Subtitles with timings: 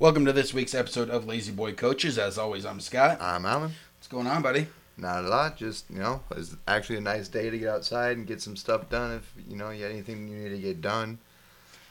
[0.00, 2.18] Welcome to this week's episode of Lazy Boy Coaches.
[2.18, 3.18] As always, I'm Scott.
[3.20, 3.72] I'm Alan.
[3.98, 4.66] What's going on, buddy?
[4.96, 5.56] Not a lot.
[5.58, 8.88] Just you know, it's actually a nice day to get outside and get some stuff
[8.88, 9.12] done.
[9.12, 11.18] If you know you had anything you need to get done,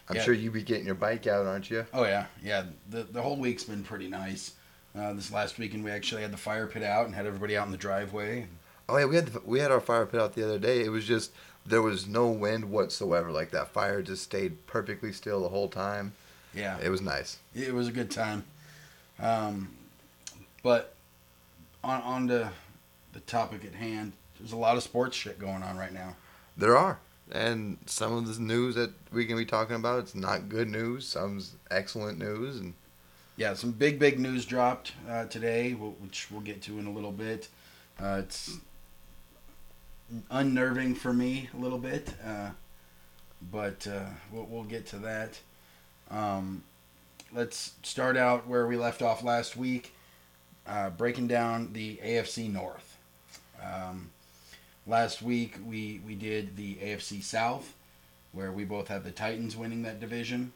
[0.09, 0.23] I'm Yeah.
[0.23, 1.85] sure you'd be getting your bike out, aren't you?
[1.93, 2.65] Oh yeah, yeah.
[2.89, 4.54] The the whole week's been pretty nice.
[4.98, 7.68] Uh, this last weekend, we actually had the fire pit out and had everybody out
[7.68, 8.48] in the driveway.
[8.89, 10.84] Oh yeah, we had the, we had our fire pit out the other day.
[10.84, 11.32] It was just
[11.64, 13.32] there was no wind whatsoever.
[13.32, 16.14] Like that fire just stayed perfectly still the whole time.
[16.54, 17.38] Yeah, It was nice.
[17.54, 18.43] it was a good time.
[19.20, 19.70] Um,
[20.63, 20.94] but
[21.84, 22.52] on on to
[23.13, 24.13] the topic at hand.
[24.39, 26.16] There's a lot of sports shit going on right now.
[26.58, 26.99] There are,
[27.31, 31.05] and some of the news that we can be talking about, it's not good news.
[31.08, 32.73] Some's excellent news, and
[33.38, 37.11] Yeah, some big big news dropped uh, today, which we'll get to in a little
[37.11, 37.47] bit.
[38.02, 38.58] Uh, it's
[40.31, 42.50] unnerving for me a little bit, uh,
[43.52, 45.39] but uh, we'll, we'll get to that.
[46.12, 46.63] Um,
[47.34, 49.94] let's start out where we left off last week,
[50.67, 52.97] uh, breaking down the AFC North.
[53.64, 54.09] Um,
[54.88, 57.73] last week we we did the AFC South,
[58.31, 60.52] where we both had the Titans winning that division.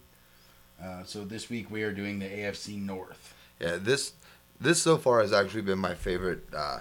[0.81, 3.33] Uh, so this week we are doing the AFC North.
[3.59, 4.13] yeah, this
[4.59, 6.79] this so far has actually been my favorite uh,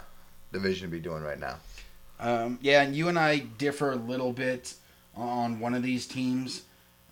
[0.52, 1.56] division to be doing right now.
[2.20, 4.74] Um, yeah, and you and I differ a little bit
[5.16, 6.62] on one of these teams,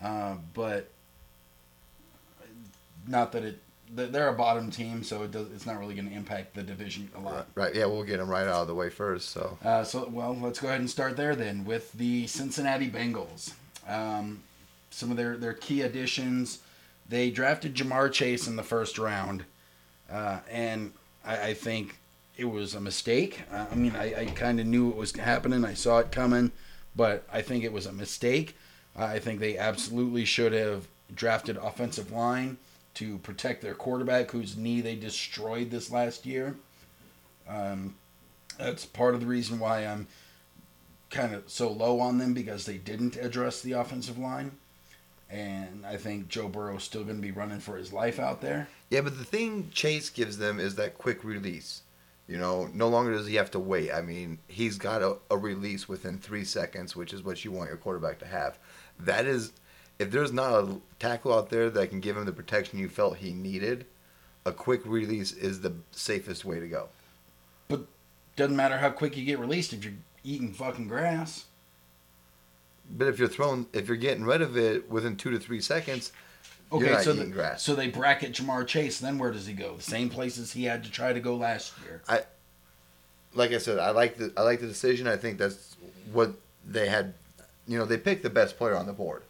[0.02, 0.88] uh, but
[3.06, 3.60] not that it
[3.92, 7.10] they're a bottom team, so it does it's not really going to impact the division
[7.16, 7.48] a lot.
[7.54, 7.74] Right.
[7.74, 9.30] Yeah, we'll get them right out of the way first.
[9.30, 13.52] So Uh, so well, let's go ahead and start there then with the Cincinnati Bengals.
[13.88, 14.42] Um,
[14.90, 16.60] some of their their key additions.
[17.08, 19.44] They drafted Ja'Marr Chase in the first round,
[20.10, 20.92] uh, and
[21.24, 21.98] I, I think
[22.36, 23.42] it was a mistake.
[23.52, 25.64] Uh, I mean, I, I kind of knew it was happening.
[25.64, 26.52] I saw it coming,
[26.94, 28.56] but I think it was a mistake.
[28.96, 32.58] Uh, I think they absolutely should have drafted offensive line
[32.94, 36.56] to protect their quarterback, whose knee they destroyed this last year.
[37.48, 37.94] Um,
[38.58, 40.06] that's part of the reason why I'm
[41.10, 44.52] kind of so low on them because they didn't address the offensive line.
[45.28, 48.68] And I think Joe Burrow's still going to be running for his life out there.
[48.90, 51.82] yeah, but the thing Chase gives them is that quick release.
[52.26, 53.92] You know, no longer does he have to wait.
[53.92, 57.68] I mean, he's got a, a release within three seconds, which is what you want
[57.70, 58.58] your quarterback to have.
[59.00, 59.52] That is,
[60.00, 63.18] if there's not a tackle out there that can give him the protection you felt
[63.18, 63.84] he needed,
[64.46, 66.88] a quick release is the safest way to go.
[67.68, 67.82] But
[68.34, 69.92] doesn't matter how quick you get released if you're
[70.24, 71.44] eating fucking grass.
[72.90, 76.12] But if you're throwing, if you're getting rid of it within two to three seconds,
[76.72, 77.62] Okay, so eating the, grass.
[77.62, 79.00] so they bracket Ja'Marr Chase.
[79.00, 79.76] Then where does he go?
[79.76, 82.00] The same places he had to try to go last year.
[82.08, 82.22] I,
[83.34, 85.06] like I said, I like the I like the decision.
[85.06, 85.76] I think that's
[86.10, 86.32] what
[86.66, 87.12] they had.
[87.68, 89.24] You know, they picked the best player on the board.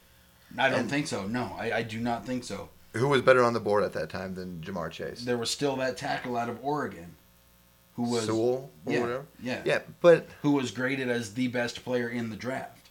[0.59, 1.27] I don't And- think so.
[1.27, 2.69] No, I, I do not think so.
[2.95, 5.21] Who was better on the board at that time than Ja'Marr Chase?
[5.21, 7.15] There was still that tackle out of Oregon,
[7.95, 9.27] who was Sewell or yeah, whatever.
[9.41, 12.89] yeah, Yeah, but who was graded as the best player in the draft,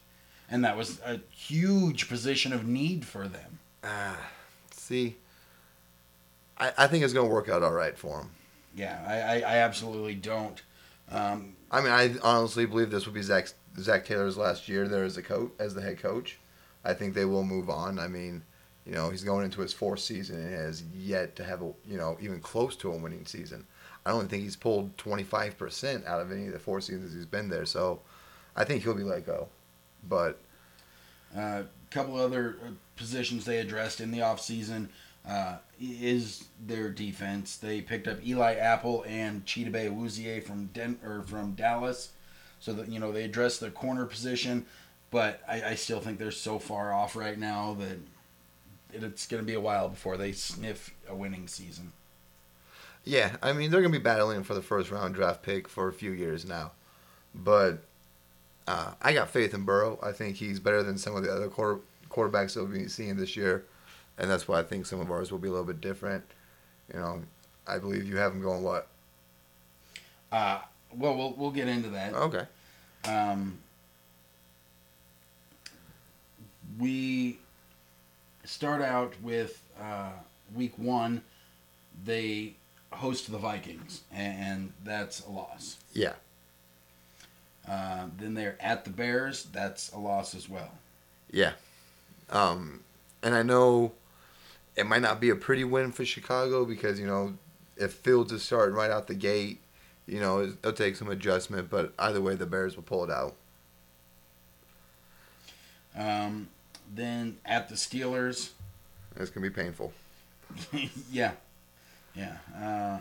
[0.49, 3.59] and that was a huge position of need for them.
[3.83, 4.15] uh,
[4.71, 5.17] see,
[6.57, 8.29] I, I think it's going to work out all right for him.
[8.75, 10.61] Yeah, I, I, I absolutely don't.
[11.11, 13.49] Um, I mean, I honestly believe this would be Zac
[13.79, 16.37] Zac Taylor's last year there as a coach as the head coach.
[16.89, 17.99] I think they will move on.
[17.99, 18.41] I mean,
[18.85, 21.97] you know, he's going into his fourth season and has yet to have a you
[21.97, 23.65] know even close to a winning season.
[24.05, 27.13] I don't think he's pulled twenty five percent out of any of the four seasons
[27.13, 27.65] he's been there.
[27.65, 27.99] So,
[28.55, 29.47] I think he'll be let go.
[30.07, 30.39] But
[31.35, 34.87] A uh, couple other uh, positions they addressed in the offseason
[35.27, 37.57] uh, is their defense.
[37.57, 42.13] They picked up Eli Apple and Chidobe Awuzie from Den- or from Dallas,
[42.59, 44.65] so that you know they addressed their corner position.
[45.11, 47.97] But I, I still think they're so far off right now that
[48.93, 51.91] it- it's going to be a while before they sniff a winning season.
[53.05, 55.87] yeah, I mean they're going to be battling for the first round draft pick for
[55.87, 56.71] a few years now.
[57.33, 57.83] But
[58.67, 59.97] uh, I got faith in Burrow.
[60.03, 63.15] I think he's better than some of the other quarter, quarterbacks that we'll be seeing
[63.17, 63.65] this year,
[64.17, 66.23] and that's why I think some of ours will be a little bit different.
[66.93, 67.21] You know,
[67.67, 68.87] I believe you have him going what?
[70.31, 70.59] Uh,
[70.93, 72.13] well, we'll we'll get into that.
[72.13, 72.45] Okay.
[73.05, 73.57] Um,
[76.79, 77.37] we
[78.45, 80.11] start out with uh,
[80.55, 81.21] week one.
[82.05, 82.55] They
[82.91, 85.77] host the Vikings, and that's a loss.
[85.93, 86.13] Yeah.
[87.67, 89.47] Uh, then they're at the Bears.
[89.51, 90.71] That's a loss as well.
[91.31, 91.51] Yeah.
[92.29, 92.81] Um,
[93.21, 93.91] and I know
[94.75, 97.33] it might not be a pretty win for Chicago because you know
[97.77, 99.59] if Fields is starting right out the gate,
[100.07, 101.69] you know it'll take some adjustment.
[101.69, 103.35] But either way, the Bears will pull it out.
[105.97, 106.47] Um,
[106.93, 108.49] then at the Steelers,
[109.15, 109.93] It's gonna be painful.
[111.11, 111.31] yeah,
[112.15, 112.37] yeah.
[112.55, 112.99] Uh,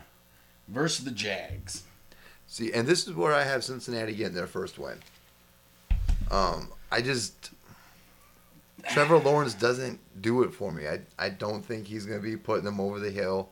[0.69, 1.85] versus the Jags.
[2.47, 4.99] See, and this is where I have Cincinnati getting their first win.
[6.31, 7.51] Um, I just
[8.89, 10.87] Trevor Lawrence doesn't do it for me.
[10.89, 13.51] I I don't think he's going to be putting them over the hill,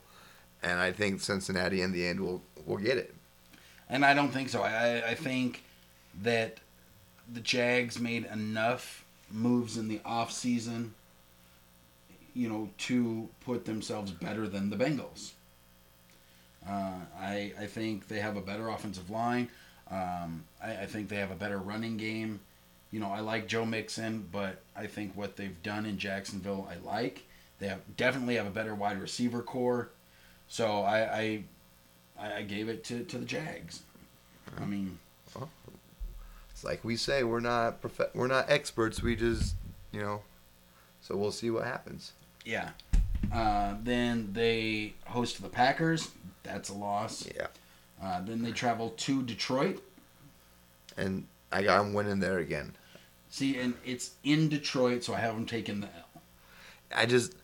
[0.62, 3.14] and I think Cincinnati in the end will will get it.
[3.88, 4.62] And I don't think so.
[4.62, 5.62] I I think
[6.22, 6.58] that
[7.32, 10.94] the Jags made enough moves in the off season,
[12.34, 15.32] you know, to put themselves better than the Bengals.
[16.68, 19.48] Uh, I I think they have a better offensive line.
[19.90, 22.40] Um, I, I think they have a better running game.
[22.90, 26.84] You know, I like Joe Mixon, but I think what they've done in Jacksonville, I
[26.86, 27.24] like.
[27.58, 29.90] They have definitely have a better wide receiver core.
[30.48, 31.44] So I
[32.18, 33.82] I, I gave it to, to the Jags.
[34.60, 34.98] I mean,
[36.66, 39.02] like we say, we're not prof- we're not experts.
[39.02, 39.54] We just
[39.92, 40.20] you know,
[41.00, 42.12] so we'll see what happens.
[42.44, 42.70] yeah.
[43.32, 46.10] Uh, then they host the Packers.
[46.44, 47.26] That's a loss.
[47.34, 47.46] Yeah,
[48.02, 49.82] Uh, then they travel to Detroit.
[50.96, 52.76] and I got him winning there again.
[53.30, 56.22] See, and it's in Detroit, so I have them taking the L.
[56.94, 57.34] I just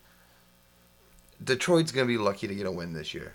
[1.43, 3.33] Detroit's gonna be lucky to get a win this year.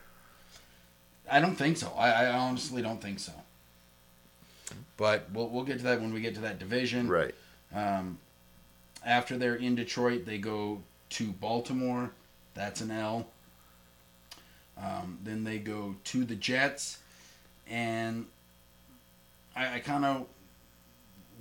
[1.30, 1.92] I don't think so.
[1.98, 3.32] I, I honestly don't think so.
[4.98, 7.08] But we'll, we'll get to that when we get to that division.
[7.08, 7.34] Right.
[7.74, 8.18] Um,
[9.06, 12.10] after they're in Detroit, they go to Baltimore.
[12.52, 13.28] That's an L.
[14.76, 16.98] Um, then they go to the Jets,
[17.68, 18.26] and
[19.56, 20.26] I, I kind of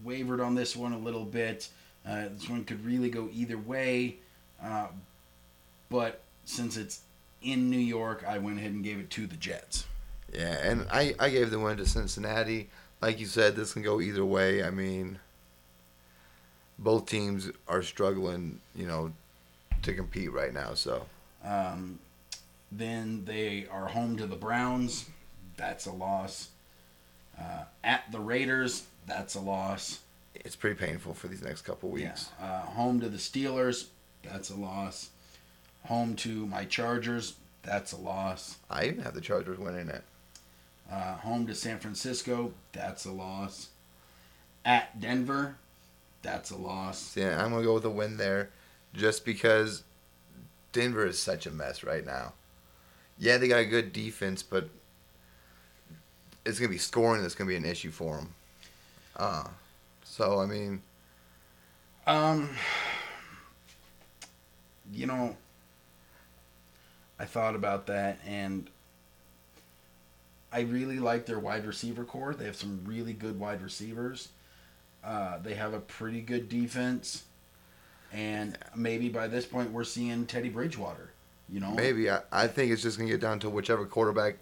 [0.03, 1.67] wavered on this one a little bit.
[2.07, 4.15] Uh, this one could really go either way,
[4.63, 4.87] uh,
[5.89, 7.01] but since it's
[7.43, 9.85] in New York, I went ahead and gave it to the Jets.
[10.33, 12.69] Yeah, and I, I gave the win to Cincinnati.
[13.01, 14.63] Like you said, this can go either way.
[14.63, 15.19] I mean,
[16.79, 19.13] both teams are struggling, you know,
[19.83, 20.73] to compete right now.
[20.73, 21.05] So
[21.43, 21.99] Um,
[22.71, 25.05] then they are home to the Browns.
[25.57, 26.49] That's a loss.
[27.39, 28.85] Uh, at the Raiders.
[29.05, 29.99] That's a loss.
[30.35, 32.29] it's pretty painful for these next couple weeks.
[32.39, 32.45] Yeah.
[32.45, 33.85] Uh, home to the Steelers.
[34.23, 35.09] That's a loss.
[35.85, 37.35] Home to my Chargers.
[37.63, 38.57] That's a loss.
[38.69, 40.03] I even have the Chargers winning it.
[40.91, 42.53] Uh, home to San Francisco.
[42.71, 43.69] That's a loss.
[44.63, 45.55] At Denver.
[46.21, 47.15] That's a loss.
[47.15, 48.49] Yeah, I'm gonna go with a win there,
[48.93, 49.83] just because
[50.71, 52.33] Denver is such a mess right now.
[53.17, 54.69] Yeah, they got a good defense, but
[56.45, 58.33] it's gonna be scoring that's gonna be an issue for them.
[59.15, 59.45] Uh,
[60.03, 60.81] so I mean,
[62.05, 62.49] Um,
[64.91, 65.35] you know,
[67.19, 68.69] I thought about that, and
[70.51, 72.33] I really like their wide receiver core.
[72.33, 74.29] They have some really good wide receivers.
[75.03, 77.23] Uh, they have a pretty good defense,
[78.11, 81.11] and maybe by this point we're seeing Teddy Bridgewater.
[81.49, 84.37] You know, maybe I, I think it's just gonna get down to whichever quarterback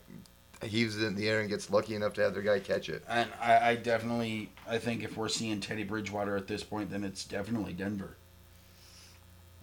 [0.63, 3.03] heaves it in the air and gets lucky enough to have their guy catch it.
[3.07, 7.03] And I, I definitely, I think if we're seeing Teddy Bridgewater at this point, then
[7.03, 8.15] it's definitely Denver.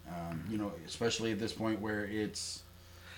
[0.07, 2.63] Um, you know, especially at this point where it's,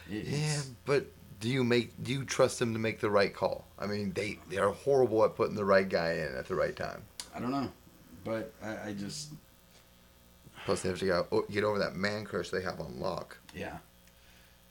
[0.10, 1.06] it's Yeah, but
[1.40, 3.66] do you make do you trust them to make the right call?
[3.78, 6.76] I mean, they they are horrible at putting the right guy in at the right
[6.76, 7.04] time.
[7.36, 7.70] I don't know,
[8.24, 9.30] but I, I just
[10.66, 13.38] Plus, they have to get, get over that man crush they have on Lock.
[13.54, 13.78] yeah.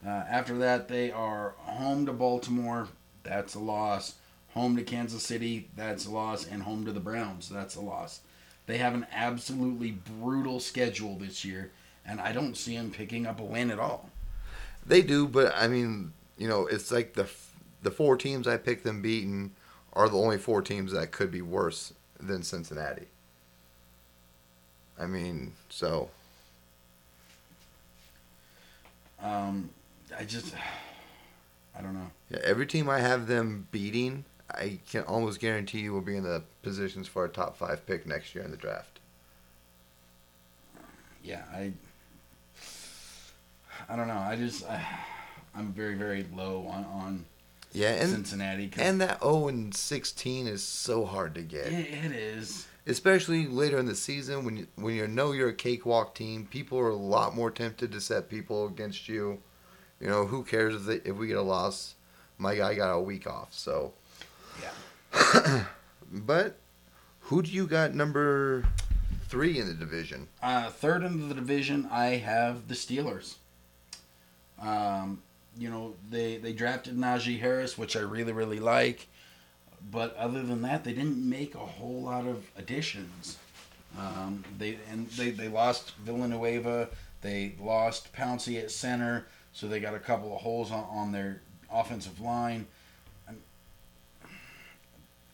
[0.05, 2.89] Uh, after that, they are home to Baltimore.
[3.23, 4.15] That's a loss.
[4.53, 5.69] Home to Kansas City.
[5.75, 6.45] That's a loss.
[6.45, 7.49] And home to the Browns.
[7.49, 8.19] That's a loss.
[8.67, 11.71] They have an absolutely brutal schedule this year,
[12.05, 14.09] and I don't see them picking up a win at all.
[14.85, 17.29] They do, but I mean, you know, it's like the
[17.83, 19.51] the four teams I picked them beaten
[19.93, 23.07] are the only four teams that could be worse than Cincinnati.
[24.99, 26.09] I mean, so
[29.21, 29.69] Um,
[30.17, 30.53] I just,
[31.77, 32.11] I don't know.
[32.29, 36.23] yeah, every team I have them beating, I can almost guarantee you will be in
[36.23, 38.99] the positions for a top five pick next year in the draft.
[41.23, 41.73] Yeah, I,
[43.89, 44.17] I don't know.
[44.17, 44.85] I just, I,
[45.55, 47.25] I'm very, very low on on
[47.71, 48.71] Yeah, and Cincinnati.
[48.77, 51.67] and that 0 and 16 is so hard to get.
[51.67, 52.67] it, it is.
[52.87, 56.77] especially later in the season when you when you know you're a cakewalk team, people
[56.79, 59.41] are a lot more tempted to set people against you.
[59.99, 61.95] You know, who cares if they, if we get a loss?
[62.37, 63.93] My guy got a week off, so.
[64.61, 65.65] Yeah.
[66.11, 66.57] But
[67.21, 68.65] who do you got number
[69.27, 70.27] three in the division?
[70.41, 73.35] Uh, third in the division, I have the Steelers.
[74.61, 75.21] Um,
[75.57, 79.07] you know, they they drafted Najee Harris, which I really really like,
[79.91, 83.37] but other than that, they didn't make a whole lot of additions.
[83.97, 86.89] Um, they and they, they lost Villanueva,
[87.21, 91.41] they lost Pouncey at center, so they got a couple of holes on, on their
[91.71, 92.67] offensive line.
[93.27, 93.41] I'm-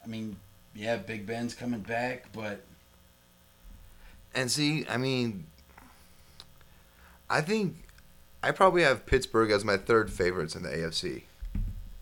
[0.03, 0.35] I mean,
[0.75, 2.61] yeah, Big Ben's coming back, but
[4.33, 5.45] And see, I mean,
[7.29, 7.75] I think
[8.43, 11.23] I probably have Pittsburgh as my third favorites in the AFC.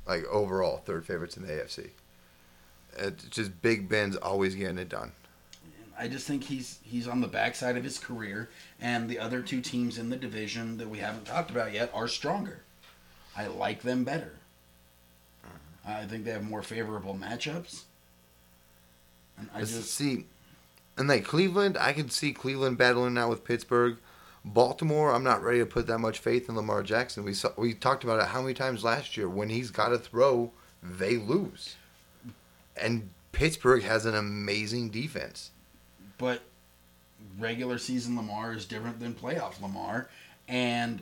[0.07, 1.89] Like overall, third favorites in the AFC.
[2.97, 5.11] It's just Big Ben's always getting it done.
[5.97, 9.59] I just think he's he's on the backside of his career, and the other two
[9.59, 12.61] teams in the division that we haven't talked about yet are stronger.
[13.35, 14.31] I like them better.
[15.45, 15.91] Mm-hmm.
[15.91, 17.83] I think they have more favorable matchups.
[19.37, 20.25] And I just see,
[20.97, 23.97] and like Cleveland, I can see Cleveland battling out with Pittsburgh.
[24.45, 27.23] Baltimore, I'm not ready to put that much faith in Lamar Jackson.
[27.23, 29.27] We saw, we talked about it how many times last year.
[29.27, 31.75] When he's got to throw, they lose.
[32.81, 35.51] And Pittsburgh has an amazing defense.
[36.17, 36.41] but
[37.37, 40.09] regular season Lamar is different than playoff Lamar,
[40.47, 41.01] and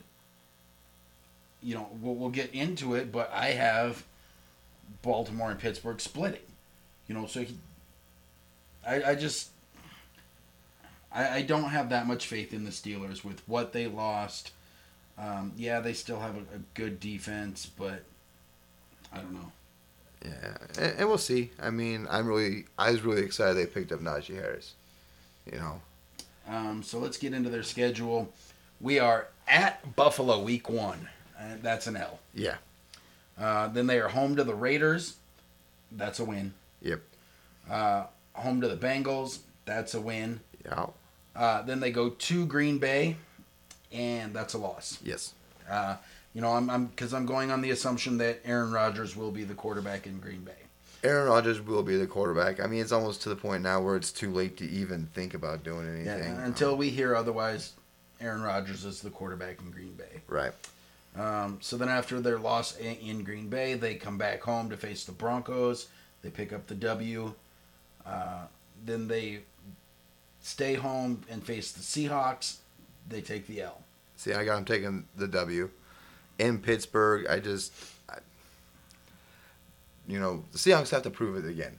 [1.61, 3.11] you know we'll, we'll get into it.
[3.11, 4.03] But I have
[5.01, 6.41] Baltimore and Pittsburgh splitting.
[7.07, 7.55] You know, so he,
[8.85, 9.49] I, I just
[11.11, 14.51] I, I don't have that much faith in the Steelers with what they lost.
[15.17, 18.03] Um, yeah, they still have a, a good defense, but
[19.11, 19.51] I don't know.
[20.25, 21.51] Yeah, and, and we'll see.
[21.61, 24.73] I mean, I'm really, I was really excited they picked up Najee Harris.
[25.51, 25.81] You know,
[26.47, 28.31] Um, so let's get into their schedule.
[28.81, 31.07] We are at Buffalo week one.
[31.39, 32.19] Uh, that's an L.
[32.33, 32.55] yeah,
[33.39, 35.15] Uh, then they are home to the Raiders.
[35.91, 36.53] That's a win.
[36.81, 37.01] yep,
[37.69, 39.39] Uh, home to the Bengals.
[39.65, 40.41] That's a win.
[40.67, 40.85] Yeah,
[41.35, 43.17] Uh, then they go to Green Bay,
[43.91, 44.99] and that's a loss.
[45.03, 45.33] yes,
[45.69, 45.97] Uh,
[46.33, 49.43] you know, I'm I'm because I'm going on the assumption that Aaron Rodgers will be
[49.43, 50.51] the quarterback in Green Bay.
[51.03, 52.59] Aaron Rodgers will be the quarterback.
[52.59, 55.33] I mean, it's almost to the point now where it's too late to even think
[55.33, 56.33] about doing anything.
[56.33, 57.73] Yeah, until we hear otherwise,
[58.19, 60.21] Aaron Rodgers is the quarterback in Green Bay.
[60.27, 60.53] right,
[61.15, 64.77] Um, so then after their loss in, in Green Bay, they come back home to
[64.77, 65.87] face the Broncos.
[66.23, 67.33] They pick up the W.
[68.05, 68.45] Uh,
[68.85, 69.41] then they
[70.47, 72.57] stay home and face the Seahawks.
[73.09, 73.81] They take the L.
[74.15, 75.69] see, I got them taking the W.
[76.39, 77.73] In Pittsburgh, I just,
[78.09, 78.19] I,
[80.07, 81.77] you know, the Seahawks have to prove it again.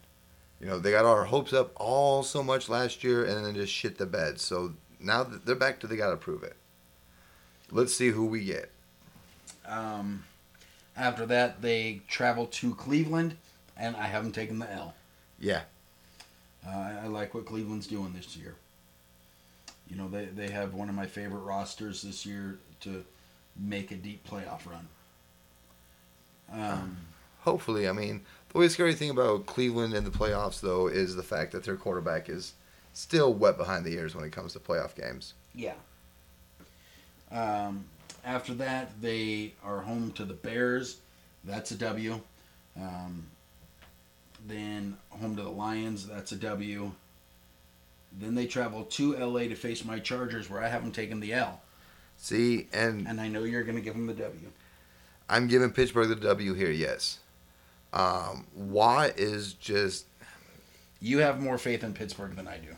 [0.60, 3.72] You know, they got our hopes up all so much last year and then just
[3.72, 4.38] shit the bed.
[4.38, 6.56] So now they're back to they got to prove it.
[7.70, 8.70] Let's see who we get.
[9.66, 10.24] Um,
[10.96, 13.36] after that, they travel to Cleveland,
[13.76, 14.94] and I haven't taken the L.
[15.38, 15.62] Yeah,
[16.66, 18.54] Uh, I, I like what Cleveland's doing this year.
[19.88, 23.04] You know, they, they have one of my favorite rosters this year to
[23.56, 24.86] make a deep playoff run.
[26.52, 26.96] Um,
[27.40, 27.88] hopefully.
[27.88, 31.52] I mean, the only scary thing about Cleveland in the playoffs, though, is the fact
[31.52, 32.52] that their quarterback is
[32.92, 35.34] still wet behind the ears when it comes to playoff games.
[35.54, 35.74] Yeah.
[37.30, 37.84] Um,
[38.24, 40.98] after that, they are home to the Bears.
[41.44, 42.20] That's a W.
[42.76, 43.26] Um,
[44.48, 46.06] then home to the Lions.
[46.06, 46.92] That's a W.
[48.18, 51.60] Then they travel to LA to face my Chargers, where I haven't taken the L.
[52.16, 54.50] See, and And I know you're going to give them the W.
[55.28, 57.18] I'm giving Pittsburgh the W here, yes.
[57.92, 60.06] Um, Watt is just,
[61.00, 62.74] You have more faith in Pittsburgh than I do.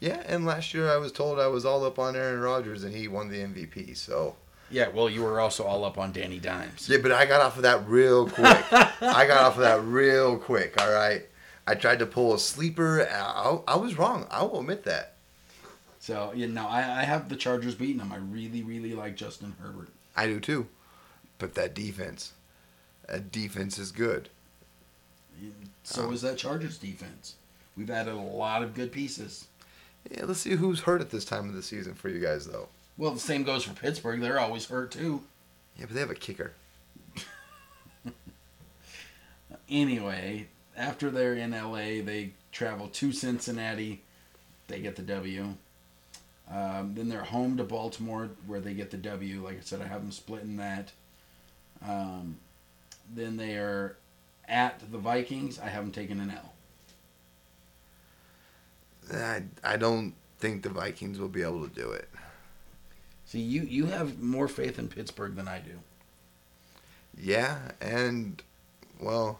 [0.00, 2.94] yeah, and last year I was told I was all up on Aaron Rodgers and
[2.94, 4.34] he won the MVP, so.
[4.70, 6.88] Yeah, well, you were also all up on Danny Dimes.
[6.88, 8.72] Yeah, but I got off of that real quick.
[8.72, 11.22] I got off of that real quick, all right?
[11.66, 13.06] I tried to pull a sleeper.
[13.10, 14.26] I, I was wrong.
[14.30, 15.14] I will admit that.
[15.98, 18.12] So, you know, I, I have the Chargers beating them.
[18.12, 19.88] I really, really like Justin Herbert.
[20.16, 20.66] I do too.
[21.38, 22.32] But that defense,
[23.08, 24.28] that defense is good.
[25.84, 26.12] So Oh.
[26.12, 27.34] is that Chargers defense.
[27.76, 29.46] We've added a lot of good pieces.
[30.10, 32.68] Yeah, let's see who's hurt at this time of the season for you guys, though.
[33.00, 34.20] Well, the same goes for Pittsburgh.
[34.20, 35.22] They're always hurt too.
[35.78, 36.52] Yeah, but they have a kicker.
[39.70, 44.02] Anyway, after they're in LA, they travel to Cincinnati.
[44.66, 45.54] They get the W.
[46.50, 49.44] Um, then they're home to Baltimore, where they get the W.
[49.44, 50.90] Like I said, I have them splitting that.
[51.86, 52.38] Um,
[53.14, 53.96] then they are
[54.48, 55.60] at the Vikings.
[55.60, 56.52] I haven't taken an L.
[59.14, 62.08] I, I don't think the Vikings will be able to do it.
[63.30, 65.78] See, you you have more faith in Pittsburgh than I do.
[67.16, 68.42] Yeah, and,
[69.00, 69.38] well,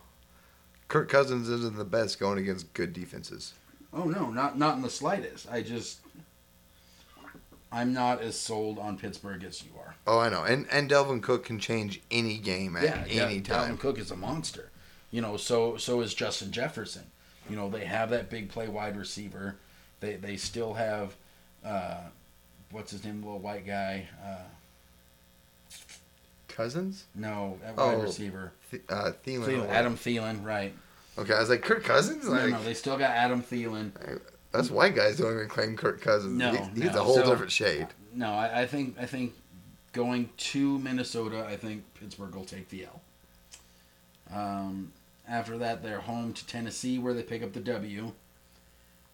[0.87, 3.55] Kirk Cousins isn't the best going against good defenses.
[3.93, 5.51] Oh no, not not in the slightest.
[5.51, 5.99] I just
[7.73, 9.97] I'm not as sold on Pittsburgh as you are.
[10.07, 10.45] Oh, I know.
[10.45, 13.75] And and Dalvin Cook can change any game at yeah, any yeah, time.
[13.75, 14.71] Dalvin Cook is a monster.
[15.11, 17.07] You know, so so is Justin Jefferson.
[17.49, 19.57] You know, they have that big play wide receiver.
[19.99, 21.17] They they still have
[21.65, 22.03] uh,
[22.71, 24.09] what's his name, little white guy.
[24.25, 24.43] Uh,
[26.49, 27.05] Cousins?
[27.15, 28.03] No, at wide Oh.
[28.03, 28.53] receiver.
[28.71, 29.47] Th- uh, Thielen.
[29.47, 30.75] Thielen, Adam Thielen, right.
[31.19, 32.25] Okay, I was like Kirk Cousins.
[32.25, 33.93] No, Like no, they still got Adam Thielen.
[34.53, 36.37] us white guys don't even claim Kirk Cousins.
[36.37, 37.00] No, He- he's no.
[37.00, 37.89] a whole So- different shade.
[38.12, 39.35] No, I, I think I think
[39.93, 43.00] going to Minnesota, I think Pittsburgh will take the L.
[44.33, 44.93] Um,
[45.29, 48.12] after that, they're home to Tennessee, where they pick up the W.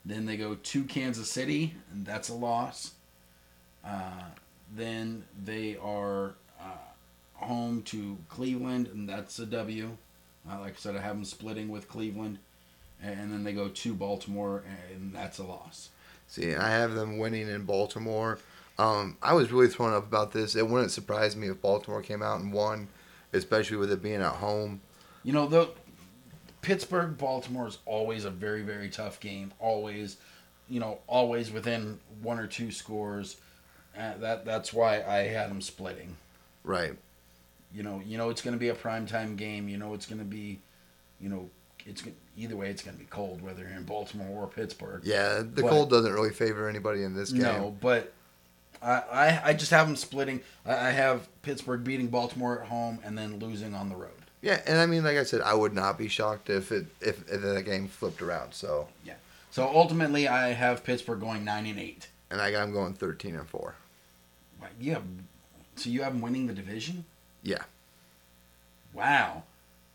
[0.04, 2.92] Then they go to Kansas City, and that's a loss.
[3.86, 4.24] Uh,
[4.74, 6.64] then they are uh,
[7.34, 9.96] home to Cleveland, and that's a W.
[10.48, 12.38] Uh, like I said, I have them splitting with Cleveland,
[13.02, 15.90] and then they go to Baltimore, and that's a loss.
[16.28, 18.38] See, I have them winning in Baltimore.
[18.78, 20.56] Um, I was really thrown up about this.
[20.56, 22.88] It wouldn't surprise me if Baltimore came out and won,
[23.32, 24.80] especially with it being at home.
[25.22, 25.70] You know, the
[26.62, 29.52] Pittsburgh Baltimore is always a very very tough game.
[29.60, 30.18] Always,
[30.68, 33.36] you know, always within one or two scores.
[33.98, 36.16] Uh, that that's why I had them splitting.
[36.64, 36.94] Right.
[37.74, 39.68] You know, you know it's going to be a prime time game.
[39.68, 40.58] You know it's going to be,
[41.20, 41.48] you know,
[41.86, 42.02] it's
[42.36, 45.02] either way it's going to be cold whether you're in Baltimore or Pittsburgh.
[45.04, 47.42] Yeah, the But- cold doesn't really favor anybody in this game.
[47.42, 48.12] No, but
[48.82, 50.40] I, I I just have them splitting.
[50.64, 54.10] I, I have Pittsburgh beating Baltimore at home and then losing on the road.
[54.42, 57.28] Yeah, and I mean, like I said, I would not be shocked if it if,
[57.30, 58.52] if the game flipped around.
[58.52, 59.14] So, yeah.
[59.50, 62.08] So ultimately, I have Pittsburgh going nine and eight.
[62.30, 63.74] and I got them going thirteen and four.
[64.80, 65.04] You have,
[65.76, 67.04] so you have them winning the division?
[67.42, 67.62] Yeah.
[68.92, 69.42] Wow.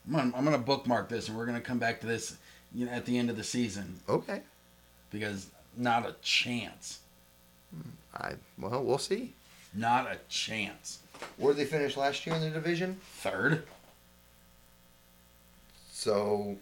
[0.08, 2.38] I'm gonna, I'm gonna bookmark this, and we're gonna come back to this,
[2.74, 4.42] you know, at the end of the season Okay.
[5.12, 5.48] because
[5.78, 7.00] not a chance,
[8.16, 9.34] I well, we'll see.
[9.74, 11.00] not a chance.
[11.38, 13.00] Where did they finish last year in the division?
[13.18, 13.63] Third
[15.92, 16.58] So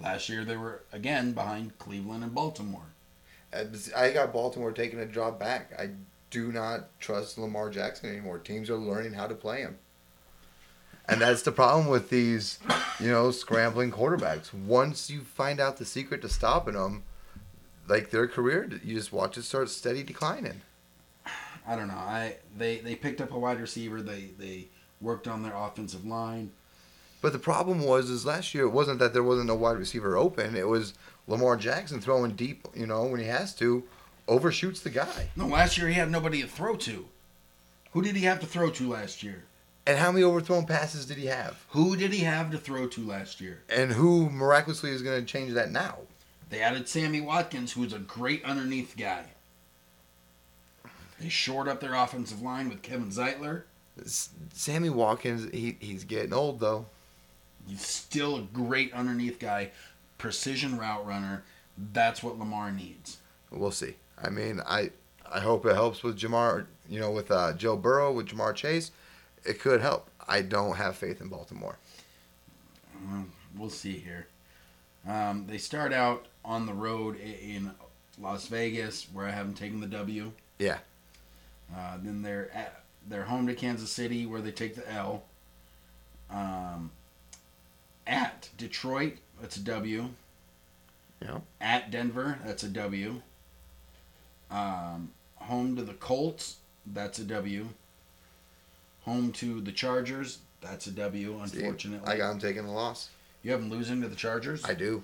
[0.00, 2.82] last year, they were again behind Cleveland and Baltimore.
[3.52, 3.64] uh,
[3.96, 5.72] I got Baltimore taking a job back.
[5.78, 5.90] I
[6.34, 8.38] do not trust Lamar Jackson anymore.
[8.38, 9.78] Teams are learning how to play him.
[11.08, 12.58] And that's the problem with these,
[12.98, 14.52] you know, scrambling quarterbacks.
[14.52, 17.04] Once you find out the secret to stopping them,
[17.86, 20.62] like their career, you just watch it start steady declining.
[21.68, 21.94] I don't know.
[21.94, 24.02] I they they picked up a wide receiver.
[24.02, 24.66] They they
[25.00, 26.50] worked on their offensive line.
[27.20, 30.16] But the problem was, is last year it wasn't that there wasn't a wide receiver
[30.16, 30.56] open.
[30.56, 30.94] It was
[31.28, 33.84] Lamar Jackson throwing deep, you know, when he has to,
[34.28, 35.28] overshoots the guy.
[35.36, 37.06] No, last year he had nobody to throw to.
[37.92, 39.44] Who did he have to throw to last year?
[39.86, 41.64] And how many overthrown passes did he have?
[41.70, 43.62] Who did he have to throw to last year?
[43.68, 45.98] And who miraculously is going to change that now?
[46.50, 49.26] They added Sammy Watkins, who's a great underneath guy.
[51.20, 53.62] They shored up their offensive line with Kevin Zeitler.
[54.00, 56.86] S- Sammy Watkins, he, he's getting old though.
[57.66, 59.70] He's still a great underneath guy,
[60.18, 61.44] precision route runner.
[61.92, 63.18] That's what Lamar needs.
[63.50, 63.94] We'll see.
[64.22, 64.90] I mean, I
[65.30, 66.66] I hope it helps with Jamar.
[66.88, 68.90] You know, with uh, Joe Burrow, with Ja'Marr Chase,
[69.44, 70.10] it could help.
[70.28, 71.78] I don't have faith in Baltimore.
[73.06, 73.24] Well,
[73.56, 74.26] we'll see here.
[75.08, 77.70] Um, they start out on the road in
[78.20, 80.32] Las Vegas, where I have them taking the W.
[80.58, 80.78] Yeah.
[81.74, 85.24] Uh, then they're at, they're home to Kansas City, where they take the L.
[86.30, 86.90] Um,
[88.06, 90.10] at Detroit, that's a W.
[91.20, 91.38] Yeah.
[91.60, 93.22] At Denver, that's a W.
[94.50, 97.68] Um, home to the Colts, that's a W.
[99.04, 101.40] Home to the Chargers, that's a W.
[101.46, 103.10] See, Unfortunately, I got him taking the loss.
[103.42, 104.64] you have them losing to the Chargers.
[104.64, 105.02] I do.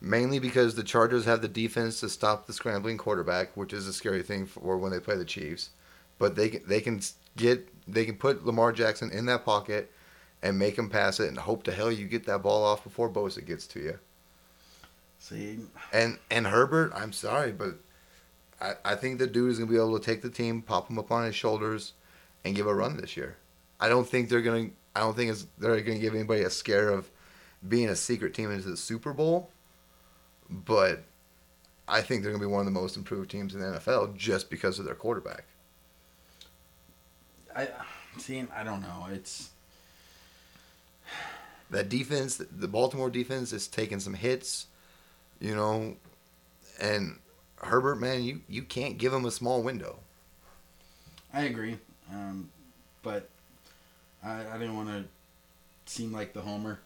[0.00, 3.92] Mainly because the Chargers have the defense to stop the scrambling quarterback, which is a
[3.92, 5.70] scary thing for when they play the Chiefs.
[6.18, 7.00] But they can, they can
[7.36, 9.90] get they can put Lamar Jackson in that pocket
[10.42, 13.08] and make him pass it and hope to hell you get that ball off before
[13.08, 13.98] Bosa gets to you.
[15.18, 15.58] See,
[15.92, 17.76] And and Herbert, I'm sorry, but
[18.62, 20.98] I, I think the dude is gonna be able to take the team, pop him
[20.98, 21.94] up on his shoulders,
[22.44, 23.36] and give a run this year.
[23.80, 24.70] I don't think they're gonna.
[24.94, 27.10] I don't think it's, they're gonna give anybody a scare of
[27.68, 29.50] being a secret team into the Super Bowl.
[30.48, 31.02] But
[31.88, 34.48] I think they're gonna be one of the most improved teams in the NFL just
[34.48, 35.44] because of their quarterback.
[37.54, 37.68] I
[38.18, 38.44] see.
[38.54, 39.08] I don't know.
[39.10, 39.50] It's
[41.70, 44.66] That defense, the Baltimore defense, is taking some hits,
[45.40, 45.96] you know,
[46.80, 47.18] and
[47.62, 49.98] Herbert, man, you you can't give him a small window.
[51.32, 51.78] I agree,
[52.10, 52.50] um,
[53.02, 53.28] but
[54.22, 55.04] I, I didn't want to
[55.86, 56.80] seem like the homer.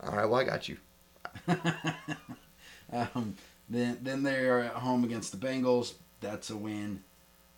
[0.00, 0.76] All right, well I got you.
[2.92, 3.34] um,
[3.68, 5.94] then then they are at home against the Bengals.
[6.20, 7.02] That's a win.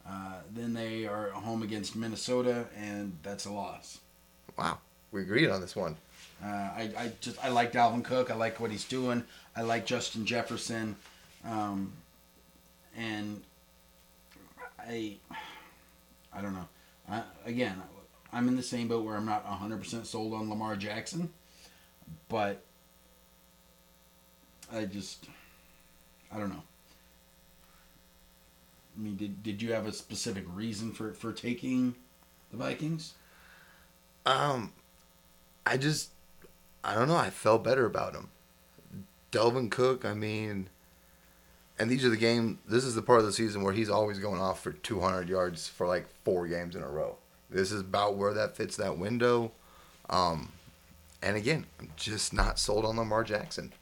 [0.08, 3.98] Uh, then they are at home against Minnesota, and that's a loss.
[4.56, 4.78] Wow,
[5.12, 5.96] we agreed on this one.
[6.42, 8.30] Uh, I, I just I like Dalvin Cook.
[8.30, 9.24] I like what he's doing.
[9.54, 10.96] I like Justin Jefferson,
[11.44, 11.92] um,
[12.98, 13.42] and
[14.78, 15.16] I
[16.32, 16.68] I don't know.
[17.08, 17.80] I, again,
[18.32, 21.30] I'm in the same boat where I'm not 100% sold on Lamar Jackson,
[22.28, 22.62] but
[24.72, 25.26] I just
[26.32, 26.62] I don't know.
[28.96, 31.94] I mean, did did you have a specific reason for for taking
[32.50, 33.14] the Vikings?
[34.26, 34.72] Um,
[35.64, 36.10] I just,
[36.84, 37.16] I don't know.
[37.16, 38.28] I felt better about him.
[39.32, 40.04] Dalvin Cook.
[40.04, 40.68] I mean,
[41.78, 42.58] and these are the game.
[42.66, 45.68] This is the part of the season where he's always going off for 200 yards
[45.68, 47.16] for like four games in a row.
[47.50, 49.52] This is about where that fits that window.
[50.10, 50.52] Um,
[51.22, 53.72] and again, I'm just not sold on Lamar Jackson.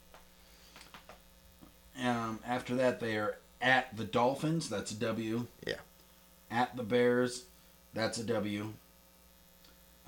[2.03, 4.69] Um, after that, they are at the Dolphins.
[4.69, 5.47] That's a W.
[5.67, 5.75] Yeah.
[6.51, 7.45] At the Bears.
[7.95, 8.73] That's a W.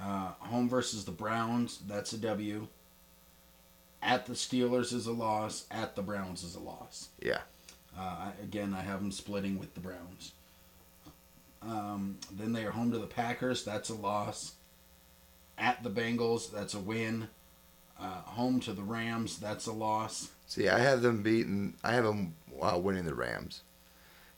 [0.00, 1.80] Uh, home versus the Browns.
[1.88, 2.68] That's a W.
[4.00, 5.66] At the Steelers is a loss.
[5.70, 7.08] At the Browns is a loss.
[7.20, 7.40] Yeah.
[7.98, 10.32] Uh, again, I have them splitting with the Browns.
[11.62, 13.64] Um, then they are home to the Packers.
[13.64, 14.52] That's a loss.
[15.56, 16.52] At the Bengals.
[16.52, 17.28] That's a win.
[17.98, 19.38] Uh, home to the Rams.
[19.38, 20.30] That's a loss.
[20.46, 21.74] See, I have them beating.
[21.82, 23.62] I have them uh, winning the Rams,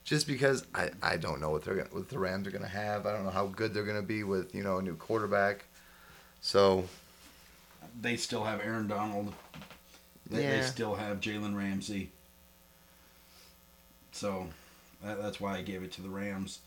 [0.03, 3.05] just because I, I don't know what they're gonna, what the Rams are gonna have.
[3.05, 5.65] I don't know how good they're gonna be with you know a new quarterback.
[6.41, 6.85] So
[8.01, 9.31] They still have Aaron Donald.
[10.27, 12.11] They, they still have Jalen Ramsey.
[14.11, 14.47] So
[15.03, 16.59] that, that's why I gave it to the Rams.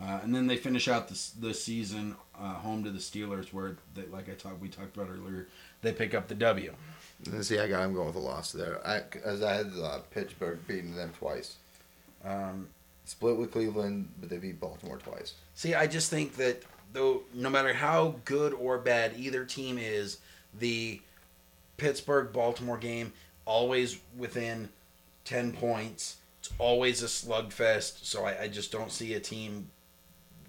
[0.00, 3.76] Uh, and then they finish out the, the season uh, home to the Steelers, where,
[3.96, 5.48] they, like I talked, we talked about earlier,
[5.82, 6.72] they pick up the W.
[7.40, 8.80] see, I got them going with a loss there.
[8.86, 11.56] I as I had uh, Pittsburgh beating them twice.
[12.24, 12.68] Um,
[13.04, 15.34] Split with Cleveland, but they beat Baltimore twice.
[15.54, 20.18] See, I just think that though, no matter how good or bad either team is,
[20.58, 21.00] the
[21.76, 23.12] Pittsburgh Baltimore game
[23.46, 24.68] always within
[25.24, 26.16] ten points.
[26.48, 28.04] It's always a slugfest.
[28.04, 29.68] So I, I just don't see a team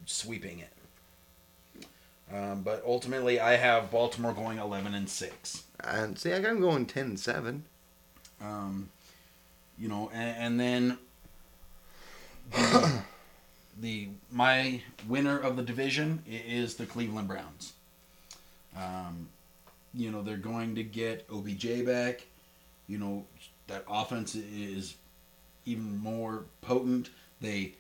[0.05, 1.85] sweeping it.
[2.33, 5.63] Um, but ultimately, I have Baltimore going eleven and six.
[5.83, 7.65] And see, I got them going ten and seven.
[8.39, 8.89] Um,
[9.77, 10.97] you know, and, and then
[12.51, 13.01] the,
[13.81, 17.73] the my winner of the division is the Cleveland Browns.
[18.77, 19.27] Um,
[19.93, 22.25] you know, they're going to get OBJ back.
[22.87, 23.25] You know,
[23.67, 24.95] that offense is
[25.65, 27.09] even more potent.
[27.41, 27.73] They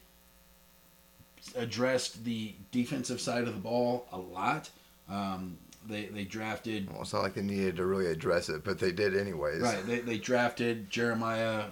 [1.55, 4.69] addressed the defensive side of the ball a lot.
[5.09, 8.79] Um, they they drafted Well, it's not like they needed to really address it, but
[8.79, 9.61] they did anyways.
[9.61, 9.85] Right.
[9.85, 11.65] They, they drafted Jeremiah,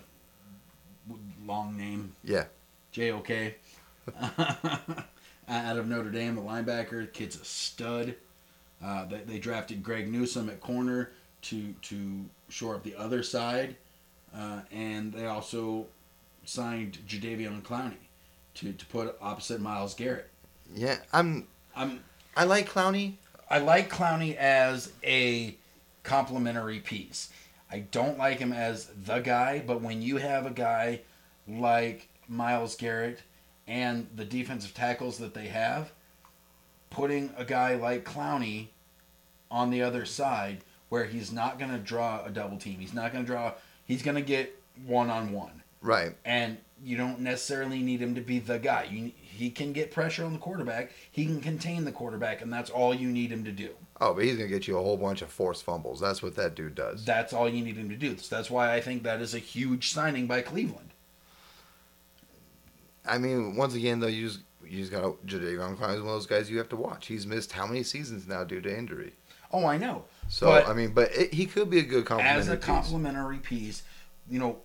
[1.46, 2.46] long name, Yeah.
[2.91, 3.56] J.O.K.
[5.50, 7.12] out of Notre Dame, the linebacker.
[7.13, 8.15] Kid's a stud.
[8.84, 11.12] Uh, they, they drafted Greg Newsome at corner
[11.43, 13.76] to to shore up the other side,
[14.36, 15.86] uh, and they also
[16.48, 18.08] signed Jadeveon Clowney
[18.56, 20.30] to, to put opposite Myles Garrett.
[20.74, 20.98] Yeah.
[21.14, 21.48] I'm.
[21.76, 22.04] I'm
[22.36, 23.14] I like Clowney.
[23.50, 25.56] I like Clowney as a
[26.04, 27.30] complementary piece.
[27.72, 31.02] I don't like him as the guy, but when you have a guy
[31.48, 33.22] like Myles Garrett
[33.68, 35.92] and the defensive tackles that they have,
[36.90, 38.68] putting a guy like Clowney
[39.52, 42.80] on the other side where he's not going to draw a double team.
[42.80, 43.54] He's not going to draw
[43.86, 45.64] he's going to get one on one.
[45.82, 46.16] Right.
[46.26, 48.88] And you don't necessarily need him to be the guy.
[48.92, 50.92] You he can get pressure on the quarterback.
[51.12, 53.70] He can contain the quarterback and that's all you need him to do.
[54.02, 56.00] Oh, but he's gonna get you a whole bunch of forced fumbles.
[56.00, 57.06] That's what that dude does.
[57.06, 58.18] That's all you need him to do.
[58.18, 60.90] So that's why I think that is a huge signing by Cleveland.
[63.06, 66.16] I mean, once again though, you just you just got Jadeveon Clowney is one of
[66.16, 67.08] those guys you have to watch.
[67.08, 69.13] He's missed how many seasons now due to injury.
[69.52, 70.04] Oh, I know.
[70.28, 72.40] So But- I mean, but it, he could be a good complimentary.
[72.42, 72.66] As complementary a piece.
[72.66, 73.84] complementary piece,
[74.30, 74.58] you know,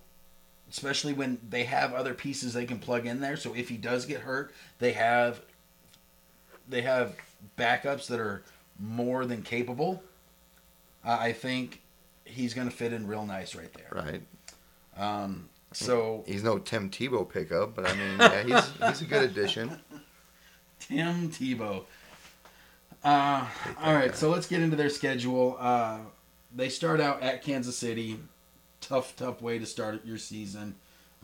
[0.73, 3.37] especially when they have other pieces they can plug in there.
[3.37, 5.39] So if he does get hurt, they have
[6.67, 7.15] they have
[7.57, 8.43] backups that are
[8.79, 10.03] more than capable.
[11.05, 11.81] Uh, I think
[12.25, 14.03] he's going to fit in real nice right there.
[14.03, 14.21] Right.
[14.97, 19.23] Um, so He's no Tim Tebow pickup, but I mean, yeah, he's he's a good
[19.29, 19.79] addition.
[20.79, 21.85] Tim Tebow.
[23.03, 23.45] Uh,
[23.81, 25.57] all right, so let's get into their schedule.
[25.59, 25.99] Uh,
[26.55, 28.17] they start out at Kansas City.
[28.87, 30.75] Tough, tough way to start your season.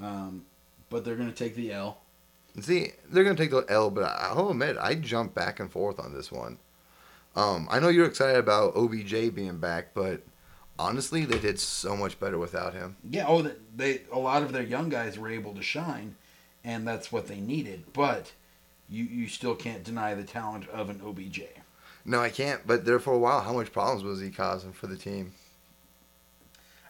[0.01, 0.45] Um,
[0.89, 1.99] but they're going to take the L.
[2.59, 6.13] See, they're gonna take the L, but I'll admit I jump back and forth on
[6.13, 6.57] this one.
[7.35, 10.21] Um, I know you're excited about OBJ being back, but
[10.77, 12.97] honestly, they did so much better without him.
[13.09, 16.15] Yeah, oh, they, they a lot of their young guys were able to shine,
[16.63, 17.83] and that's what they needed.
[17.93, 18.33] But
[18.89, 21.43] you you still can't deny the talent of an OBJ.
[22.03, 22.65] No, I can't.
[22.65, 25.33] But there for a while, how much problems was he causing for the team?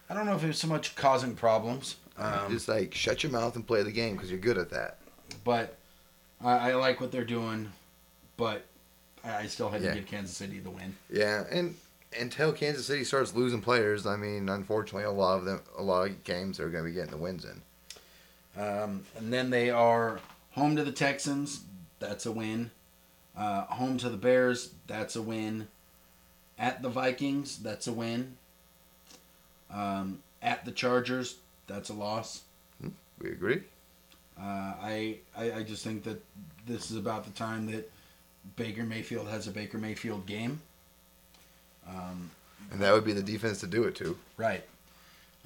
[0.10, 1.96] I don't know if it was so much causing problems.
[2.18, 4.98] Um, Just like shut your mouth and play the game because you're good at that.
[5.44, 5.78] but
[6.44, 7.72] I, I like what they're doing.
[8.38, 8.66] But
[9.24, 9.90] I I still had Yeah.
[9.94, 10.96] to give Kansas City the win.
[11.12, 11.76] Yeah, and
[12.20, 16.08] until Kansas City starts losing players, I mean, unfortunately, a lot of them, a lot
[16.10, 17.62] of games they're going to be getting the wins in.
[18.62, 20.20] Um, and then they are
[20.52, 21.62] home to the Texans.
[22.00, 22.72] That's a win.
[23.38, 24.72] Uh, home to the Bears.
[24.88, 25.68] That's a win.
[26.58, 27.60] At the Vikings.
[27.60, 28.38] That's a win.
[29.74, 31.36] Um, at the Chargers.
[31.68, 32.42] That's a loss.
[33.22, 33.62] We agree.
[34.40, 36.24] Uh, I, I I just think that
[36.66, 37.92] this is about the time that
[38.56, 40.62] Baker Mayfield has a Baker Mayfield game.
[41.88, 42.32] Um,
[42.72, 44.18] And that would be the defense to do it too.
[44.38, 44.64] right.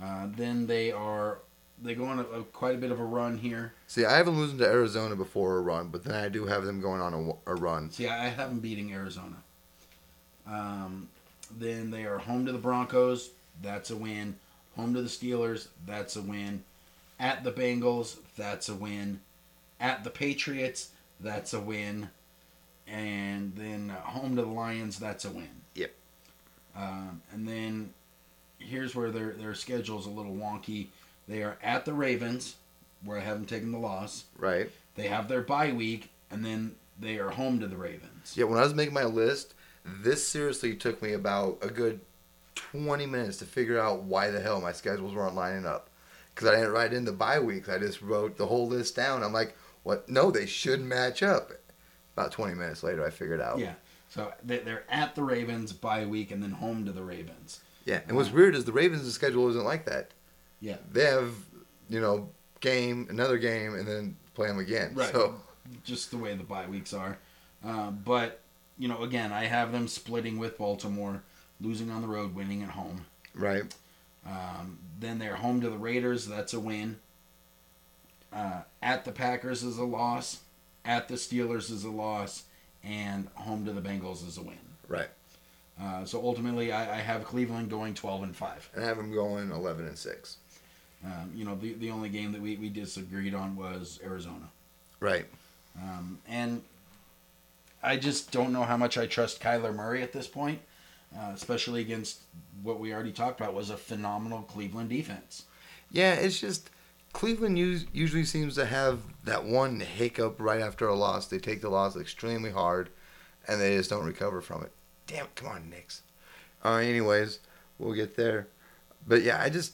[0.01, 1.39] Uh, then they are
[1.81, 3.73] they go on a, a, quite a bit of a run here.
[3.87, 6.79] See, I haven't losing to Arizona before a run, but then I do have them
[6.81, 7.89] going on a, a run.
[7.91, 9.35] See, I I have them beating Arizona.
[10.47, 11.09] Um,
[11.57, 13.29] then they are home to the Broncos.
[13.61, 14.35] That's a win.
[14.75, 15.67] Home to the Steelers.
[15.85, 16.63] That's a win.
[17.19, 18.17] At the Bengals.
[18.37, 19.19] That's a win.
[19.79, 20.89] At the Patriots.
[21.19, 22.09] That's a win.
[22.87, 24.99] And then home to the Lions.
[24.99, 25.49] That's a win.
[25.75, 25.91] Yep.
[26.75, 27.93] Um, and then
[28.59, 30.87] here's where their their schedule's a little wonky.
[31.27, 32.55] They are at the Ravens,
[33.03, 34.25] where I haven't taken the loss.
[34.37, 34.69] Right.
[34.95, 38.35] They have their bye week, and then they are home to the Ravens.
[38.35, 39.53] Yeah, when I was making my list,
[39.85, 42.01] this seriously took me about a good
[42.55, 45.89] 20 minutes to figure out why the hell my schedules weren't lining up.
[46.33, 47.69] Because I didn't write in the bye weeks.
[47.69, 49.21] I just wrote the whole list down.
[49.23, 50.09] I'm like, what?
[50.09, 51.51] No, they should match up.
[52.17, 53.59] About 20 minutes later, I figured out.
[53.59, 53.73] Yeah.
[54.09, 57.59] So they- they're at the Ravens bye week and then home to the Ravens.
[57.85, 58.01] Yeah.
[58.07, 60.11] And what's weird is the Ravens' schedule isn't like that.
[60.61, 60.77] Yeah.
[60.91, 61.33] They have,
[61.89, 62.29] you know,
[62.61, 64.93] game, another game, and then play them again.
[64.95, 65.11] Right.
[65.11, 65.35] So,
[65.83, 67.17] Just the way the bye weeks are.
[67.63, 68.39] Uh, but,
[68.77, 71.23] you know, again, I have them splitting with Baltimore,
[71.63, 73.05] losing on the road, winning at home.
[73.33, 73.63] right.
[74.25, 76.27] Um, then they're home to the Raiders.
[76.27, 76.97] That's a win.
[78.31, 80.39] Uh, at the Packers is a loss.
[80.85, 82.43] At the Steelers is a loss.
[82.85, 84.57] And home to the Bengals is a win.
[84.87, 85.09] Right.
[85.81, 88.69] Uh, so ultimately, I, I have Cleveland going 12 and 5.
[88.75, 90.37] And I have them going 11 and 6.
[91.03, 94.49] Um, you know, the, the only game that we, we disagreed on was Arizona.
[95.01, 95.25] Right.
[95.81, 96.61] Um, and
[97.81, 100.61] I just don't know how much I trust Kyler Murray at this point,
[101.17, 102.21] uh, especially against
[102.61, 105.45] what we already talked about was a phenomenal Cleveland defense.
[105.91, 106.69] Yeah, it's just
[107.13, 111.27] Cleveland usually seems to have that one hiccup right after a loss.
[111.27, 112.89] They take the loss extremely hard,
[113.47, 114.71] and they just don't recover from it.
[115.05, 116.01] Damn, come on, Knicks.
[116.65, 117.39] Uh, anyways,
[117.77, 118.47] we'll get there.
[119.07, 119.73] But yeah, I just,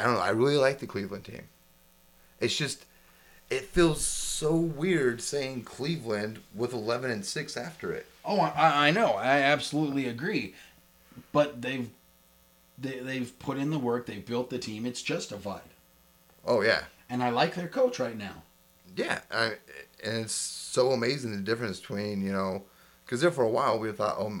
[0.00, 0.20] I don't know.
[0.20, 1.44] I really like the Cleveland team.
[2.40, 2.86] It's just,
[3.52, 8.06] it feels so weird saying Cleveland with 11 and 6 after it.
[8.24, 10.54] Oh, I, I know, I absolutely agree,
[11.32, 11.88] but they've
[12.78, 14.86] they, they've put in the work, they've built the team.
[14.86, 15.60] It's justified,
[16.44, 16.84] Oh, yeah.
[17.10, 18.42] and I like their coach right now.
[18.96, 19.44] Yeah, I,
[20.04, 22.62] and it's so amazing the difference between you know,
[23.04, 24.40] because there for a while we thought, oh,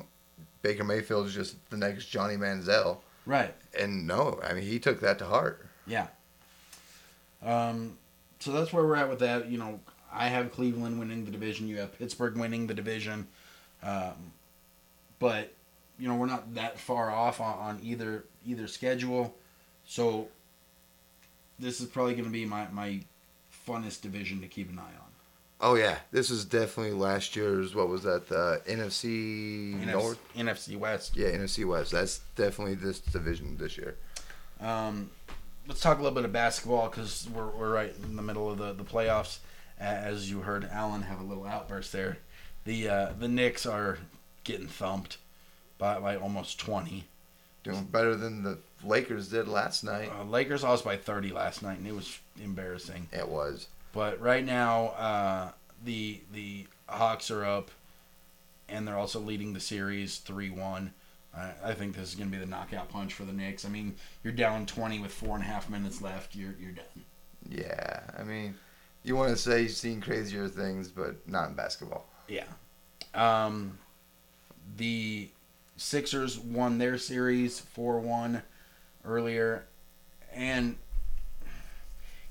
[0.62, 3.54] Baker Mayfield is just the next Johnny Manziel, Right.
[3.78, 5.66] and no, I mean he took that to heart.
[5.86, 6.06] Yeah.
[7.44, 7.98] Um,
[8.42, 9.48] so that's where we're at with that.
[9.48, 9.78] You know,
[10.12, 11.68] I have Cleveland winning the division.
[11.68, 13.28] You have Pittsburgh winning the division.
[13.82, 14.32] Um,
[15.20, 15.52] but
[15.98, 19.34] you know, we're not that far off on, on either either schedule.
[19.86, 20.28] So
[21.58, 23.00] this is probably going to be my my
[23.66, 25.12] funnest division to keep an eye on.
[25.60, 27.72] Oh yeah, this is definitely last year's.
[27.72, 28.28] What was that?
[28.28, 30.18] The NFC North.
[30.34, 31.16] NFC, NFC West.
[31.16, 31.92] Yeah, NFC West.
[31.92, 33.94] That's definitely this division this year.
[34.60, 35.10] Um,
[35.66, 38.58] let's talk a little bit of basketball because we're, we're right in the middle of
[38.58, 39.38] the, the playoffs.
[39.78, 42.18] As you heard Alan have a little outburst there.
[42.64, 43.98] The uh, the Knicks are
[44.44, 45.18] getting thumped
[45.78, 47.04] by, by almost 20.
[47.64, 50.10] Doing better than the Lakers did last night.
[50.16, 53.08] Uh, Lakers lost by 30 last night, and it was embarrassing.
[53.12, 53.66] It was.
[53.92, 55.50] But right now, uh,
[55.84, 57.70] the the Hawks are up,
[58.68, 60.92] and they're also leading the series 3 1.
[61.36, 63.64] I, I think this is going to be the knockout punch for the Knicks.
[63.64, 66.34] I mean, you're down 20 with four and a half minutes left.
[66.34, 66.84] You're, you're done.
[67.48, 68.54] Yeah, I mean,
[69.02, 72.06] you want to say you've seen crazier things, but not in basketball.
[72.28, 72.44] Yeah.
[73.14, 73.78] Um,
[74.76, 75.28] the
[75.76, 78.42] Sixers won their series 4 1
[79.04, 79.64] earlier.
[80.34, 80.76] And,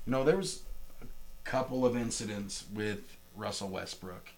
[0.06, 0.62] you know, there was
[1.02, 1.06] a
[1.44, 4.30] couple of incidents with Russell Westbrook.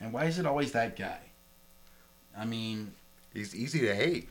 [0.00, 1.18] And why is it always that guy?
[2.36, 2.92] I mean,
[3.34, 4.28] He's easy to hate.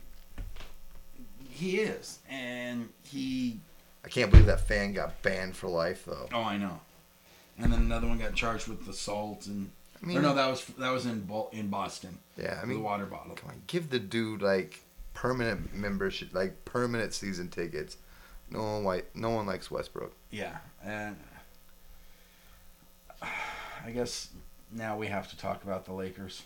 [1.48, 2.18] he is.
[2.28, 3.60] And he.
[4.04, 6.28] I can't believe that fan got banned for life, though.
[6.32, 6.80] Oh, I know.
[7.58, 9.70] And then another one got charged with assault and.
[10.02, 12.18] I mean, or no, that was that was in Bo- in Boston.
[12.36, 13.34] yeah, I mean, the water bottle.
[13.36, 14.82] come on, give the dude like
[15.14, 17.96] permanent membership, like permanent season tickets.
[18.50, 20.12] No one like, no one likes Westbrook.
[20.30, 21.16] Yeah, and
[23.22, 24.28] I guess
[24.70, 26.42] now we have to talk about the Lakers.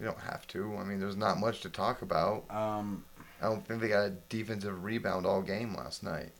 [0.00, 0.76] You don't have to.
[0.78, 2.44] I mean, there's not much to talk about.
[2.50, 3.04] Um,
[3.40, 6.30] I don't think they got a defensive rebound all game last night.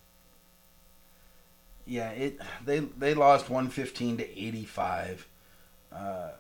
[1.86, 5.26] yeah, it they they lost one fifteen to eighty five.
[5.92, 6.30] Uh,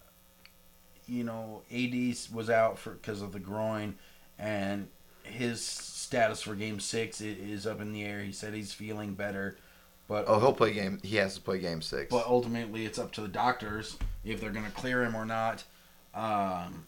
[1.06, 3.94] you know, AD was out for because of the groin,
[4.38, 4.88] and
[5.22, 8.20] his status for Game Six is up in the air.
[8.20, 9.56] He said he's feeling better,
[10.08, 10.98] but Oh, he'll play game.
[11.02, 12.10] He has to play game six.
[12.10, 15.64] but ultimately it's up to the doctors if they're going to clear him or not.
[16.14, 16.86] Um,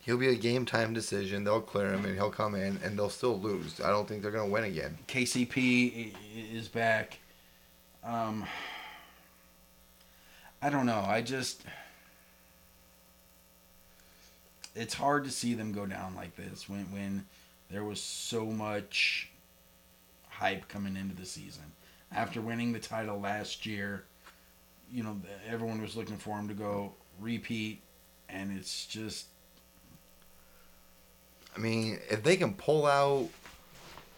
[0.00, 1.44] He'll be a game time decision.
[1.44, 3.80] They'll clear him and he'll come in and they'll still lose.
[3.80, 4.98] I don't think they're gonna win again.
[5.06, 6.14] KCP
[6.52, 7.18] is back.
[8.02, 8.46] Um,
[10.62, 11.04] I don't know.
[11.06, 11.62] I just
[14.74, 17.26] it's hard to see them go down like this when when
[17.70, 19.30] there was so much
[20.28, 21.64] hype coming into the season
[22.12, 24.04] after winning the title last year.
[24.92, 27.80] You know, everyone was looking for him to go repeat,
[28.28, 29.26] and it's just
[31.56, 33.28] I mean, if they can pull out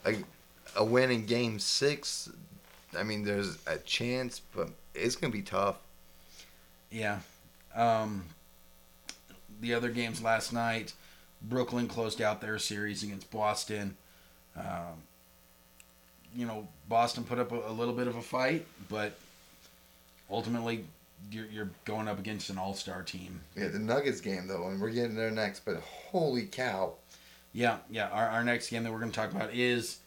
[0.05, 0.17] a,
[0.77, 2.31] a win in game six,
[2.97, 5.77] I mean, there's a chance, but it's going to be tough.
[6.91, 7.21] Yeah.
[7.75, 8.25] Um,
[9.61, 10.93] the other games last night,
[11.41, 13.97] Brooklyn closed out their series against Boston.
[14.57, 15.03] Um,
[16.37, 19.19] you know, Boston put up a, a little bit of a fight, but
[20.31, 20.85] ultimately,
[21.31, 23.41] you're, you're going up against an all star team.
[23.57, 26.95] Yeah, the Nuggets game, though, and we're getting there next, but holy cow.
[27.53, 28.09] Yeah, yeah.
[28.09, 29.99] Our, our next game that we're going to talk about is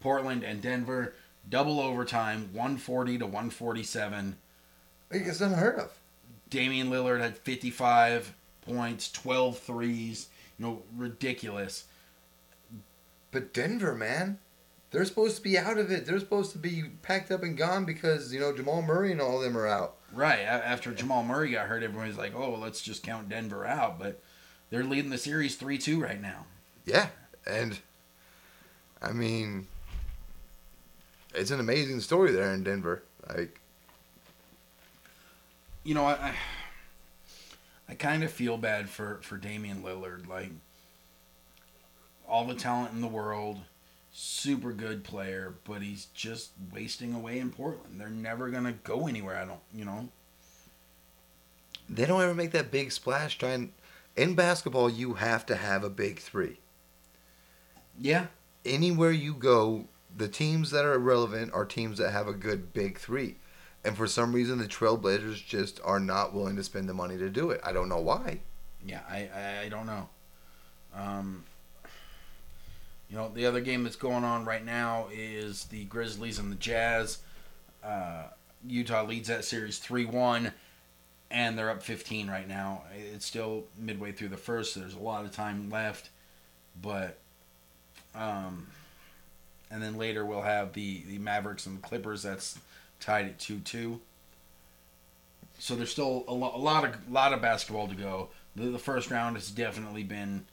[0.00, 1.14] Portland and Denver.
[1.48, 4.36] Double overtime, 140 to 147.
[5.10, 5.92] It's unheard of.
[6.48, 10.28] Damian Lillard had 55 points, 12 threes.
[10.58, 11.84] You know, ridiculous.
[13.30, 14.38] But Denver, man,
[14.90, 16.06] they're supposed to be out of it.
[16.06, 19.38] They're supposed to be packed up and gone because, you know, Jamal Murray and all
[19.38, 19.96] of them are out.
[20.12, 20.40] Right.
[20.40, 23.98] After Jamal Murray got hurt, everybody's like, oh, let's just count Denver out.
[23.98, 24.22] But
[24.70, 26.46] they're leading the series 3 2 right now.
[26.84, 27.08] Yeah,
[27.46, 27.78] and
[29.00, 29.66] I mean,
[31.34, 33.02] it's an amazing story there in Denver.
[33.28, 33.60] Like,
[35.82, 36.34] You know, I, I,
[37.90, 40.26] I kind of feel bad for, for Damian Lillard.
[40.26, 40.50] Like,
[42.28, 43.58] all the talent in the world,
[44.12, 48.00] super good player, but he's just wasting away in Portland.
[48.00, 50.08] They're never going to go anywhere, I don't, you know?
[51.88, 53.36] they don't ever make that big splash.
[53.38, 53.72] Trying
[54.16, 56.58] in basketball, you have to have a big three.
[58.00, 58.26] Yeah.
[58.64, 62.98] Anywhere you go, the teams that are relevant are teams that have a good big
[62.98, 63.36] three.
[63.84, 67.28] And for some reason, the Trailblazers just are not willing to spend the money to
[67.28, 67.60] do it.
[67.62, 68.40] I don't know why.
[68.86, 69.28] Yeah, I,
[69.64, 70.08] I, don't know.
[70.94, 71.44] Um,
[73.10, 76.56] you know, the other game that's going on right now is the Grizzlies and the
[76.56, 77.18] Jazz.
[77.82, 78.24] Uh,
[78.66, 80.52] Utah leads that series 3 1,
[81.30, 82.82] and they're up 15 right now.
[83.12, 86.10] It's still midway through the first, so there's a lot of time left.
[86.80, 87.18] But,
[88.14, 88.66] um,
[89.70, 92.58] and then later we'll have the, the Mavericks and the Clippers that's
[93.00, 94.00] tied at 2 2.
[95.58, 98.28] So there's still a, lo- a lot of lot of basketball to go.
[98.56, 100.44] The, the first round has definitely been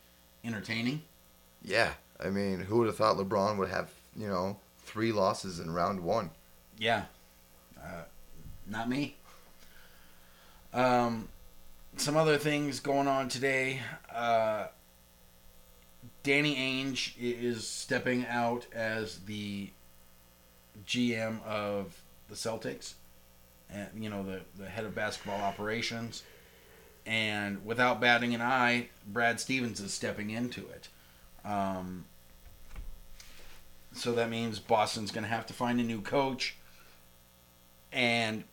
[0.43, 1.01] entertaining.
[1.63, 1.91] Yeah,
[2.23, 6.01] I mean, who would have thought LeBron would have, you know, three losses in round
[6.01, 6.31] one?
[6.77, 7.05] Yeah,
[7.77, 8.03] uh,
[8.67, 9.15] not me.
[10.73, 11.27] Um,
[11.97, 13.81] some other things going on today.
[14.13, 14.67] Uh,
[16.23, 19.71] Danny Ainge is stepping out as the
[20.85, 22.93] GM of the Celtics,
[23.69, 26.23] and you know the the head of basketball operations.
[27.05, 30.87] And without batting an eye, Brad Stevens is stepping into it.
[31.43, 32.05] Um,
[33.93, 36.57] so that means Boston's going to have to find a new coach.
[37.91, 38.43] And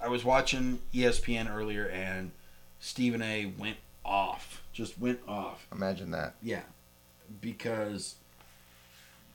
[0.00, 2.32] I was watching ESPN earlier, and
[2.78, 3.46] Stephen A.
[3.58, 5.66] went off, just went off.
[5.72, 6.34] Imagine that.
[6.42, 6.62] Yeah,
[7.40, 8.16] because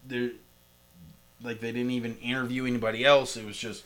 [0.08, 0.32] they
[1.44, 3.38] like they didn't even interview anybody else.
[3.38, 3.84] It was just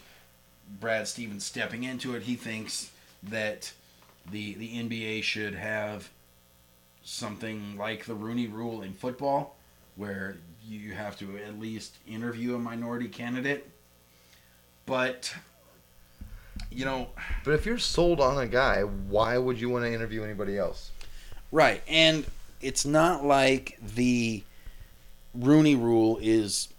[0.79, 2.23] Brad Stevens stepping into it.
[2.23, 2.91] He thinks
[3.23, 3.73] that
[4.29, 6.09] the the NBA should have
[7.03, 9.55] something like the Rooney Rule in football,
[9.95, 10.37] where
[10.67, 13.69] you have to at least interview a minority candidate.
[14.85, 15.33] But
[16.69, 17.09] you know,
[17.43, 20.91] But if you're sold on a guy, why would you want to interview anybody else?
[21.51, 22.25] Right, and
[22.61, 24.43] it's not like the
[25.33, 26.69] Rooney Rule is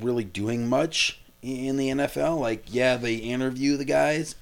[0.00, 2.38] really doing much in the NFL.
[2.40, 4.34] Like, yeah, they interview the guys,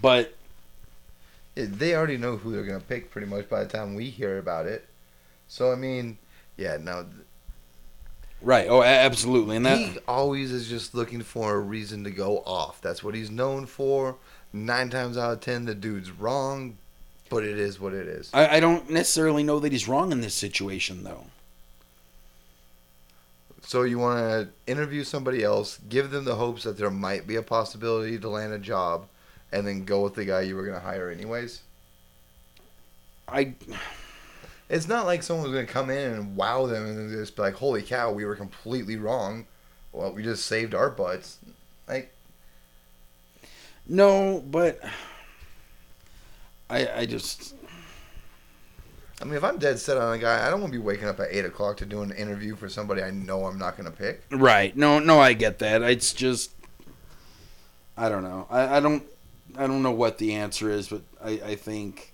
[0.00, 0.34] but
[1.54, 4.10] Yeah, They already know who they're going to pick pretty much by the time we
[4.10, 4.86] hear about it.
[5.48, 6.18] So, I mean,
[6.56, 7.06] yeah, no.
[8.42, 12.38] right, oh, absolutely, and that He always is just looking for a reason to go
[12.40, 12.80] off.
[12.80, 14.16] That's what he's known for.
[14.52, 16.78] Nine times out of ten, the dude's wrong.
[17.28, 18.30] But it is what it is.
[18.32, 21.26] I, I don't necessarily know that he's wrong in this situation, though.
[23.62, 27.34] So you want to interview somebody else, give them the hopes that there might be
[27.34, 29.06] a possibility to land a job,
[29.50, 31.62] and then go with the guy you were going to hire anyways.
[33.28, 33.54] I
[34.68, 37.54] It's not like someone's going to come in and wow them and just be like,
[37.54, 39.46] "Holy cow, we were completely wrong."
[39.92, 41.38] Well, we just saved our butts.
[41.88, 42.12] Like,
[43.88, 44.80] no, but
[46.68, 47.54] I I just
[49.20, 51.08] I mean, if I'm dead set on a guy, I don't want to be waking
[51.08, 53.90] up at eight o'clock to do an interview for somebody I know I'm not going
[53.90, 54.22] to pick.
[54.30, 54.76] right.
[54.76, 55.82] No, no, I get that.
[55.82, 56.50] It's just
[57.96, 58.46] I don't know.
[58.50, 59.02] I, I don't
[59.56, 62.12] I don't know what the answer is, but I, I think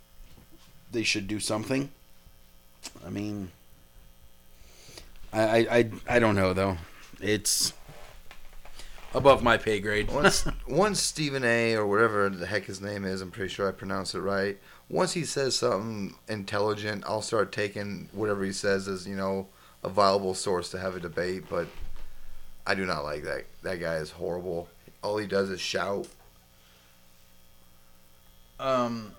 [0.93, 1.91] they should do something.
[3.05, 3.51] I mean,
[5.33, 6.79] I, I I I don't know though.
[7.21, 7.73] It's
[9.15, 10.11] above my pay grade.
[10.11, 11.75] Once, once Stephen A.
[11.75, 14.59] or whatever the heck his name is, I'm pretty sure I pronounced it right.
[14.89, 19.49] Once he says something intelligent, I'll start taking whatever he says as you know
[19.83, 21.45] a viable source to have a debate.
[21.49, 21.69] But
[22.67, 23.45] I do not like that.
[23.63, 24.69] That guy is horrible.
[25.03, 26.07] All he does is shout.
[28.61, 29.13] Um,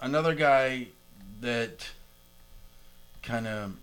[0.00, 0.88] another guy
[1.40, 1.90] that
[3.22, 3.74] kind of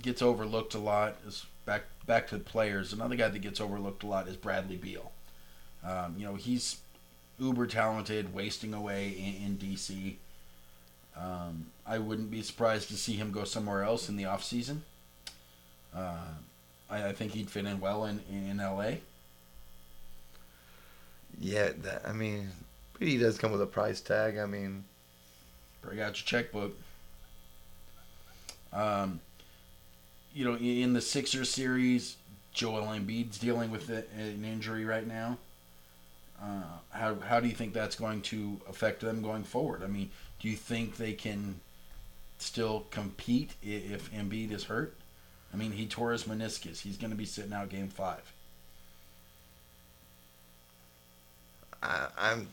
[0.00, 2.92] gets overlooked a lot is back back to the players.
[2.92, 5.12] Another guy that gets overlooked a lot is Bradley Beal.
[5.84, 6.78] Um, you know, he's
[7.38, 10.14] uber talented, wasting away in, in DC.
[11.16, 14.82] Um, I wouldn't be surprised to see him go somewhere else in the off season.
[15.94, 16.28] Uh,
[16.88, 18.92] I, I think he'd fit in well in in LA.
[21.38, 22.48] Yeah, that, I mean,
[22.98, 24.38] but he does come with a price tag.
[24.38, 24.84] I mean,
[25.86, 26.74] Bring out your checkbook.
[28.72, 29.20] Um,
[30.36, 32.16] you know, in the Sixers series,
[32.52, 35.38] Joel Embiid's dealing with an injury right now.
[36.40, 39.82] Uh, how how do you think that's going to affect them going forward?
[39.82, 41.60] I mean, do you think they can
[42.38, 44.94] still compete if Embiid is hurt?
[45.54, 46.80] I mean, he tore his meniscus.
[46.80, 48.30] He's going to be sitting out Game Five.
[51.82, 52.48] I, I'm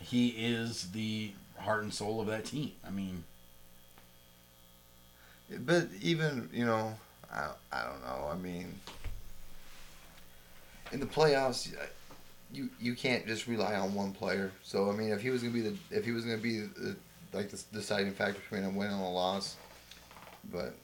[0.00, 2.72] He is the heart and soul of that team.
[2.86, 3.24] I mean,
[5.60, 6.94] But even you know,
[7.32, 8.28] I I don't know.
[8.30, 8.74] I mean,
[10.92, 11.72] in the playoffs,
[12.52, 14.52] you you can't just rely on one player.
[14.62, 16.96] So I mean, if he was gonna be the if he was gonna be the,
[17.32, 19.56] like the deciding factor between a win and a loss,
[20.50, 20.74] but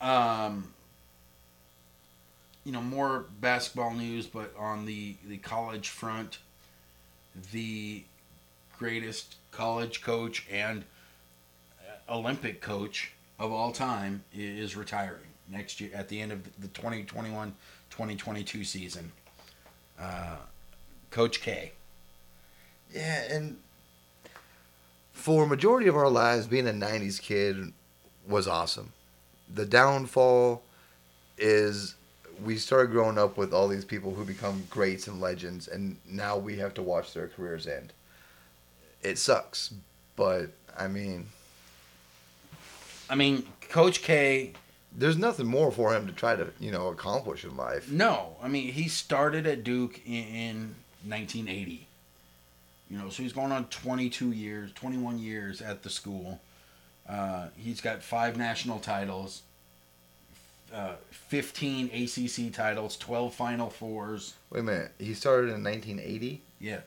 [0.00, 0.72] um,
[2.64, 6.38] you know, more basketball news, but on the, the college front,
[7.52, 8.02] the
[8.78, 10.84] greatest college coach and
[12.08, 17.54] Olympic coach of all time is retiring next year at the end of the 2021
[17.90, 19.12] 2022 season.
[19.98, 20.36] Uh,
[21.10, 21.72] coach K.
[22.94, 23.56] yeah, and
[25.12, 27.72] for majority of our lives, being a '90s kid
[28.28, 28.92] was awesome.
[29.52, 30.62] The downfall
[31.38, 31.94] is
[32.44, 36.36] we started growing up with all these people who become greats and legends, and now
[36.36, 37.92] we have to watch their careers end.
[39.02, 39.72] It sucks,
[40.16, 41.28] but I mean,
[43.08, 44.52] I mean, Coach K
[44.96, 47.90] there's nothing more for him to try to you know accomplish in life.
[47.90, 50.56] No, I mean he started at Duke in, in
[51.06, 51.86] 1980.
[52.90, 56.40] You know, so he's going on 22 years, 21 years at the school.
[57.08, 59.42] Uh, he's got five national titles,
[60.72, 64.34] uh, 15 ACC titles, 12 Final Fours.
[64.50, 66.42] Wait a minute, he started in 1980.
[66.60, 66.80] Yeah,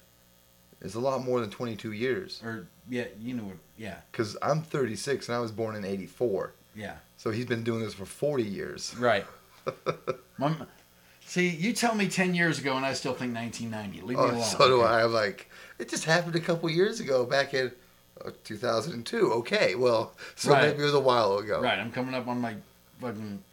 [0.82, 2.41] It's a lot more than 22 years.
[2.43, 6.53] or yeah, you know, what- yeah, Cause I'm 36 and I was born in '84,
[6.75, 8.95] yeah, so he's been doing this for 40 years.
[8.97, 9.25] right.
[10.38, 10.65] Mom,
[11.25, 14.01] see, you tell me 10 years ago, and I still think 1990.
[14.07, 14.43] Leave me Oh, alone.
[14.43, 14.93] so do okay?
[14.93, 15.03] I.
[15.03, 17.71] I'm like, it just happened a couple years ago, back in
[18.25, 19.32] uh, 2002.
[19.34, 20.69] Okay, well, so Right.
[20.69, 21.61] maybe it was a while ago.
[21.61, 22.55] Right, I'm coming up on my
[23.01, 23.43] fucking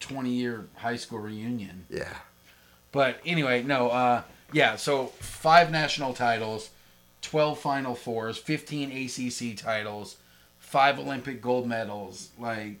[0.00, 1.84] 20 year high school reunion.
[1.90, 2.14] Yeah.
[2.92, 4.22] But anyway, no, uh,
[4.52, 6.70] yeah, so five national titles,
[7.22, 10.16] 12 Final Fours, 15 ACC titles,
[10.58, 12.30] five Olympic gold medals.
[12.38, 12.76] Like,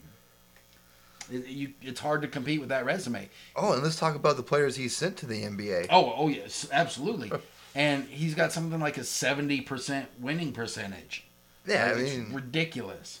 [1.30, 3.28] it, you, it's hard to compete with that resume.
[3.56, 5.86] Oh, and let's talk about the players he sent to the NBA.
[5.90, 7.32] Oh, oh yes, absolutely.
[7.74, 11.24] and he's got something like a 70% winning percentage.
[11.66, 13.20] yeah, I Like, it's mean, ridiculous.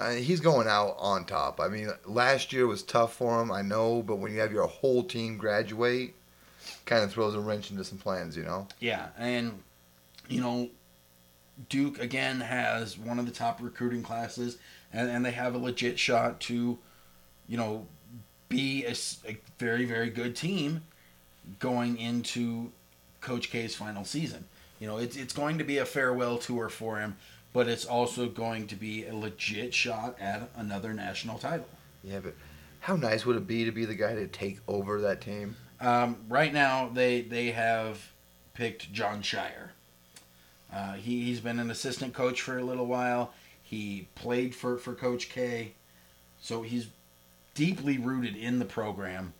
[0.00, 1.60] uh, he's going out on top.
[1.60, 4.66] I mean, last year was tough for him, I know, but when you have your
[4.66, 6.14] whole team graduate,
[6.84, 8.66] kind of throws a wrench into some plans, you know.
[8.80, 9.60] Yeah, and
[10.28, 10.70] you know,
[11.68, 14.58] Duke again has one of the top recruiting classes,
[14.92, 16.78] and, and they have a legit shot to,
[17.48, 17.86] you know,
[18.48, 18.94] be a
[19.58, 20.82] very very good team
[21.58, 22.70] going into
[23.20, 24.44] Coach K's final season.
[24.78, 27.16] You know, it's it's going to be a farewell tour for him,
[27.52, 31.68] but it's also going to be a legit shot at another national title.
[32.02, 32.34] Yeah, but
[32.80, 35.56] how nice would it be to be the guy to take over that team?
[35.82, 38.12] Um, right now, they they have
[38.54, 39.70] picked Jon Scheyer.
[40.72, 43.34] Uh, he he's been an assistant coach for a little while.
[43.62, 45.72] He played for for Coach K,
[46.40, 46.86] so he's
[47.54, 49.34] deeply rooted in the program.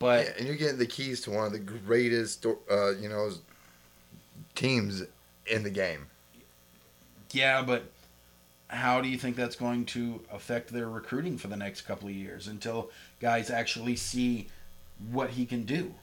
[0.00, 3.30] But Yeah, and you're getting the keys to one of the greatest, uh, you know,
[4.54, 5.02] teams
[5.46, 6.06] in the game.
[7.32, 7.84] Yeah, but
[8.68, 12.14] how do you think that's going to affect their recruiting for the next couple of
[12.14, 14.48] years until guys actually see
[15.10, 15.94] what he can do?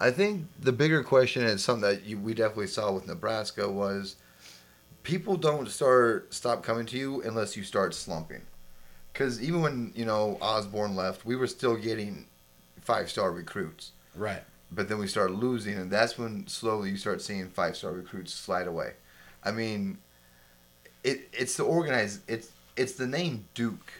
[0.00, 4.16] I think the bigger question and something that you, we definitely saw with Nebraska was
[5.02, 8.42] people don't start stop coming to you unless you start slumping.
[9.12, 12.26] Because even when you know Osborne left, we were still getting
[12.82, 13.92] five star recruits.
[14.14, 14.42] Right.
[14.70, 18.34] But then we started losing, and that's when slowly you start seeing five star recruits
[18.34, 18.94] slide away.
[19.42, 19.98] I mean,
[21.02, 23.92] it it's the organized it's it's the name Duke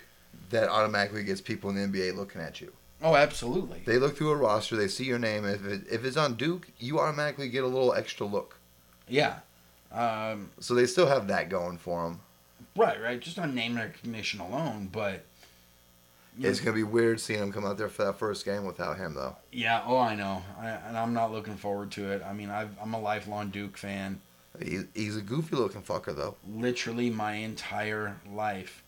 [0.50, 2.72] that automatically gets people in the NBA looking at you.
[3.02, 3.82] Oh, absolutely.
[3.84, 5.44] They look through a roster, they see your name.
[5.44, 8.58] If it, if it's on Duke, you automatically get a little extra look.
[9.08, 9.40] Yeah.
[9.92, 12.20] Um, So they still have that going for them.
[12.74, 13.20] right, right.
[13.20, 15.24] Just on name recognition alone, but
[16.40, 19.14] It's gonna be weird seeing him come out there for that first game without him,
[19.14, 19.36] though.
[19.52, 19.82] yeah.
[19.86, 22.22] Oh, I know, I, and I'm not looking forward to it.
[22.22, 24.20] I mean, I've, I'm a lifelong Duke fan.
[24.62, 26.34] He, he's a goofy looking fucker, though.
[26.48, 28.82] Literally my entire life,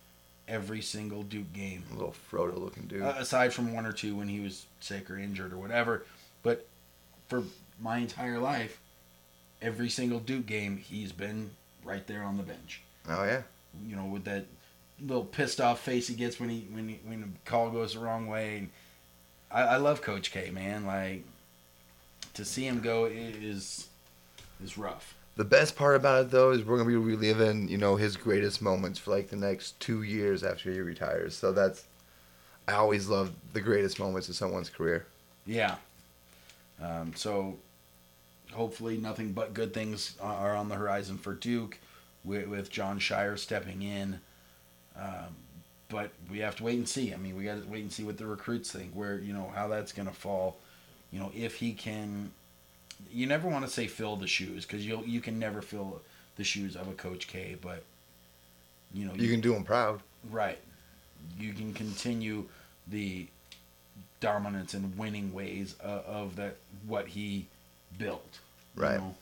[0.49, 1.85] every single Duke game.
[1.93, 3.03] A little Frodo looking dude.
[3.03, 6.05] Uh, aside from one or two when he was sick or injured or whatever.
[6.43, 6.67] But
[7.29, 7.45] for
[7.81, 8.81] my entire life,
[9.61, 11.51] every single Duke game, he's been
[11.85, 12.83] right there on the bench.
[13.09, 13.43] oh yeah.
[13.87, 14.47] You know, with that
[15.01, 18.01] little pissed off face he gets when he when he, when the call goes the
[18.01, 18.59] wrong way.
[18.59, 18.71] And
[19.51, 20.87] I, I love Coach K, man.
[20.87, 21.25] Like
[22.35, 23.89] to see him go is
[24.63, 25.15] is rough.
[25.39, 28.61] The best part about it though is we're gonna be reliving, you know, his greatest
[28.61, 31.37] moments for like the next two years after he retires.
[31.37, 31.85] So that's
[32.67, 35.07] I always love the greatest moments of someone's career.
[35.47, 35.77] Yeah.
[36.83, 37.57] Um, so
[38.53, 41.79] hopefully nothing but good things are on the horizon for Duke
[42.25, 44.19] with, with Jon Scheyer stepping in.
[44.99, 45.37] Um,
[45.89, 47.15] but we have to wait and see.
[47.15, 49.53] I mean, we got to wait and see what the recruits think, where, you know,
[49.55, 50.57] how that's going to fall.
[51.13, 52.33] You know, if he can.
[53.11, 56.03] You never want to say fill the shoes because you you can never fill
[56.37, 57.83] the shoes of a Coach K, but
[58.93, 60.01] you know You can do them proud.
[60.31, 60.59] Right.
[61.39, 62.45] You can continue
[62.87, 63.27] the
[64.21, 67.47] dominance and winning ways of, of that what he
[67.99, 68.39] built.
[68.77, 68.99] you Right.
[68.99, 69.15] know.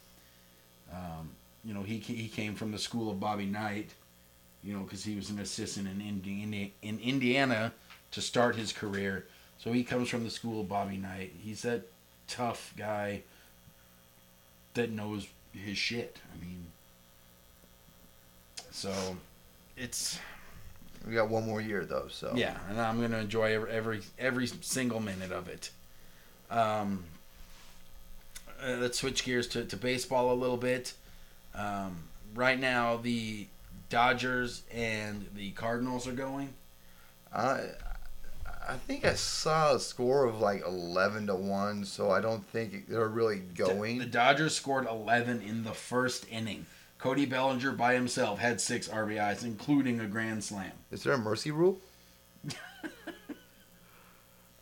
[0.93, 1.31] Um,
[1.65, 3.91] you know, he he came from the school of Bobby Knight.
[4.63, 7.73] You know, because he was an assistant in Indiana in Indiana
[8.13, 9.27] to start his career.
[9.59, 11.33] So he comes from the school of Bobby Knight.
[11.41, 11.83] He's that
[12.29, 13.23] tough guy
[14.77, 16.19] that knows his shit.
[16.33, 16.67] I mean,
[18.71, 18.93] so
[19.77, 20.19] it's
[21.07, 24.47] We got one more year though, so yeah, and I'm gonna enjoy every every, every
[24.47, 25.71] single minute of it.
[26.51, 27.05] Um,
[28.63, 30.95] uh, let's switch gears to, to baseball a little bit.
[31.55, 32.05] Um,
[32.35, 33.47] right now, the
[33.89, 36.51] Dodgers and the Cardinals are going.
[37.33, 37.65] I
[38.69, 42.89] I think I saw a score of like eleven to one, so I don't think
[42.89, 43.99] they're really going.
[43.99, 46.67] The Dodgers scored 11 in the first inning.
[46.99, 50.73] Cody Bellinger by himself had six RBIs, including a grand slam.
[50.91, 51.79] Is there a mercy rule?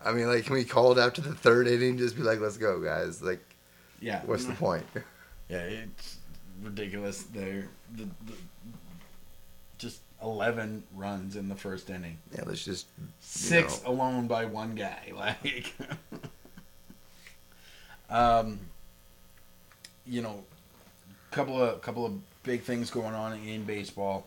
[0.05, 1.97] I mean, like, can we call it after the third inning?
[1.97, 3.23] Just be like, let's go, guys.
[3.23, 3.43] Like,
[4.01, 4.21] Yeah.
[4.27, 4.85] what's the point?
[5.47, 6.17] Yeah, it's
[6.63, 7.25] ridiculous.
[7.25, 8.33] They're the, the,
[10.25, 12.19] 11 runs in the first inning.
[12.35, 12.87] Yeah, let's just.
[13.21, 13.91] Six know.
[13.91, 15.13] alone by one guy.
[15.15, 15.75] Like,
[18.11, 18.59] um,
[20.07, 20.45] you know,
[21.31, 24.27] couple of couple of big things going on in baseball.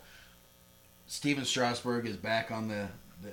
[1.07, 2.87] Stephen Strasburg is back on the
[3.23, 3.31] the.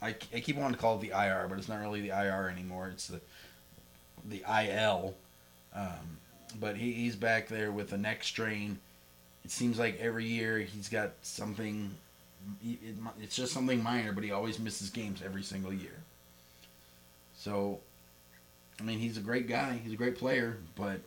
[0.00, 2.48] I, I keep wanting to call it the IR, but it's not really the IR
[2.48, 2.88] anymore.
[2.92, 3.20] It's the
[4.28, 5.14] the IL.
[5.74, 6.18] Um,
[6.60, 8.78] but he, he's back there with the neck strain.
[9.48, 11.96] It seems like every year he's got something.
[12.62, 16.02] it- it- It's just something minor, but he always misses games every single year.
[17.34, 17.80] So,
[18.78, 19.78] I mean, he's a great guy.
[19.82, 21.00] He's a great player, but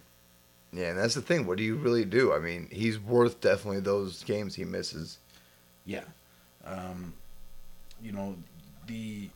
[0.73, 1.45] Yeah, and that's the thing.
[1.45, 2.33] What do you really do?
[2.33, 5.19] I mean, he's worth definitely those games he misses.
[5.85, 6.05] yeah,
[6.65, 7.13] um,
[8.01, 8.37] you know,
[8.87, 9.29] the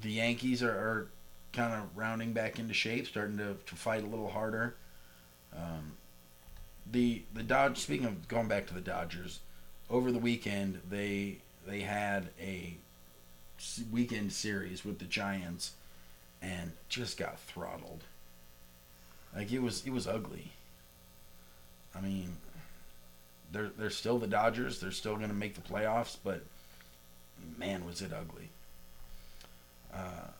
[0.00, 1.08] the Yankees are, are
[1.52, 4.76] kind of rounding back into shape, starting to, to fight a little harder.
[5.54, 5.92] Um,
[6.90, 7.78] the the Dodge.
[7.78, 9.40] Speaking of going back to the Dodgers,
[9.90, 12.76] over the weekend they they had a
[13.90, 15.72] weekend series with the Giants,
[16.42, 18.04] and just got throttled.
[19.34, 20.52] Like it was it was ugly.
[21.94, 22.36] I mean,
[23.52, 24.80] they're they're still the Dodgers.
[24.80, 26.42] They're still going to make the playoffs, but
[27.58, 28.50] man, was it ugly.
[29.92, 30.30] Uh,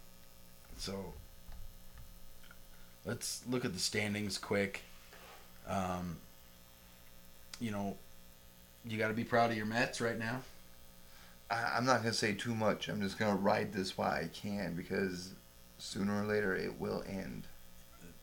[0.79, 1.13] so
[3.05, 4.83] let's look at the standings quick.
[5.69, 6.19] Um,
[7.61, 7.97] you know,
[8.85, 10.41] you got to be proud of your Mets right now.
[11.51, 12.89] I, I'm not gonna say too much.
[12.89, 15.31] I'm just gonna ride this while I can because
[15.79, 17.45] sooner or later it will end.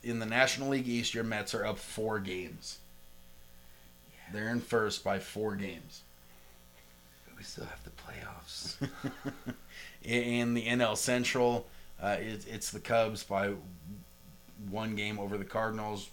[0.02, 2.78] In the National League East, your Mets are up four games.
[4.32, 6.02] They're in first by four games.
[7.36, 8.88] We still have the playoffs.
[10.02, 11.66] in the NL Central,
[12.02, 13.54] uh, it, it's the Cubs by
[14.70, 16.10] one game over the Cardinals.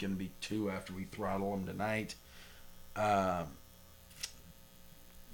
[0.00, 2.14] Going to be two after we throttle them tonight.
[2.96, 3.46] Um,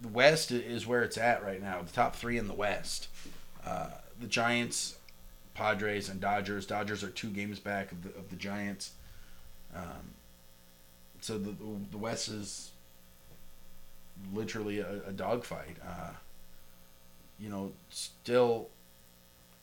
[0.00, 1.80] the West is where it's at right now.
[1.82, 3.08] The top three in the West:
[3.64, 3.88] uh,
[4.20, 4.96] the Giants,
[5.54, 6.66] Padres, and Dodgers.
[6.66, 8.92] Dodgers are two games back of the, of the Giants.
[9.74, 10.14] Um,
[11.20, 11.54] so the
[11.90, 12.72] the West is
[14.34, 15.76] literally a, a dogfight.
[15.86, 16.10] Uh,
[17.38, 18.68] you know, still.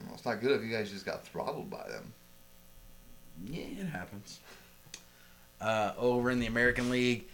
[0.02, 2.14] Well, it's not good if you guys just got throttled by them.
[3.46, 4.40] Yeah, it happens.
[5.60, 7.26] Uh, over in the American League,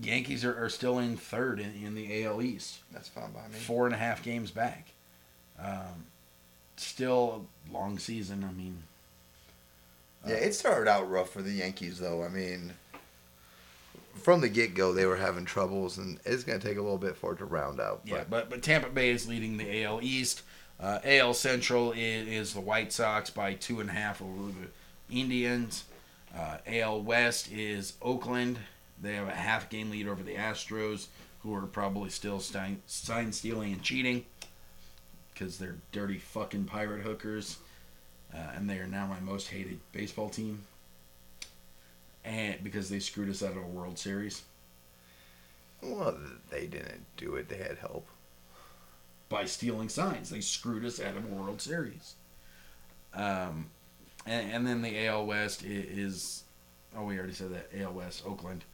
[0.00, 2.78] Yankees are, are still in third in, in the AL East.
[2.92, 3.58] That's fine by me.
[3.58, 4.88] Four and a half games back.
[5.62, 6.06] Um,
[6.76, 8.44] still a long season.
[8.48, 8.82] I mean,
[10.26, 12.22] Yeah, it started out rough for the Yankees, though.
[12.22, 12.72] I mean,
[14.14, 16.98] from the get go, they were having troubles, and it's going to take a little
[16.98, 18.00] bit for it to round out.
[18.04, 20.42] yeah, But but but Tampa Bay is leading the AL East.
[20.78, 25.14] Uh, AL Central is, is the White Sox by two and a half over the
[25.14, 25.84] Indians.
[26.34, 28.58] Uh, AL West is Oakland.
[29.02, 31.06] They have a half game lead over the Astros,
[31.42, 34.24] who are probably still sign, sign stealing and cheating
[35.32, 37.58] because they're dirty fucking pirate hookers.
[38.32, 40.62] Uh, and they are now my most hated baseball team.
[42.24, 44.42] And because they screwed us out of a World Series
[45.82, 46.16] well,
[46.50, 47.48] they didn't do it.
[47.48, 48.06] They had help.
[49.28, 50.30] by stealing signs.
[50.30, 52.16] They screwed us out of a World Series.
[53.14, 53.66] Um,
[54.26, 56.44] and, and then the AL West is,
[56.96, 57.70] oh, we already said that.
[57.78, 58.64] AL West, Oakland.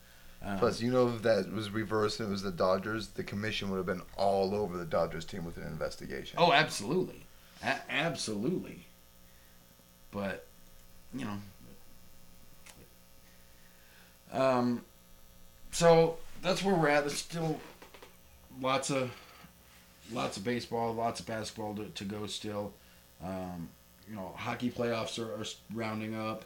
[0.43, 3.71] Um, Plus, you know, if that was reversed and it was the Dodgers, the commission
[3.71, 6.39] would have been all over the Dodgers team with an investigation.
[6.39, 7.25] oh, absolutely,
[7.63, 8.87] a- absolutely.
[10.13, 10.47] But
[11.15, 11.39] you know,
[14.33, 14.83] um,
[15.73, 17.05] so that's where we're at.
[17.05, 17.61] There's still
[18.61, 19.11] lots of
[20.13, 22.73] lots of baseball, lots of basketball to, to go still.
[23.25, 23.69] Um,
[24.09, 26.45] you know, hockey playoffs are, are rounding up,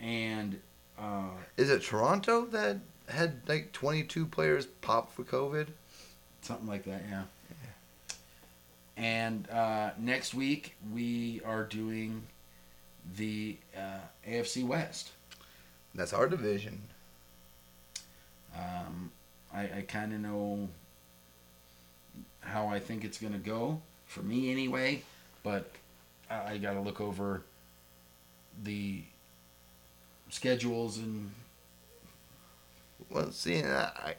[0.00, 0.60] and
[1.00, 2.78] uh, Is it Toronto that
[3.08, 5.68] had like 22 players pop for COVID?
[6.42, 7.02] something like that.
[7.08, 7.22] Yeah.
[8.96, 12.22] And uh, next week we are doing
[13.16, 15.10] the uh, AFC West.
[15.94, 16.80] That's our division.
[18.56, 19.10] Um,
[19.54, 20.68] I, I kind of know
[22.40, 25.02] how I think it's going to go for me anyway,
[25.42, 25.70] but
[26.30, 27.42] I, I got to look over
[28.62, 29.02] the
[30.30, 31.30] schedules and
[33.10, 34.14] Well, see, I, I,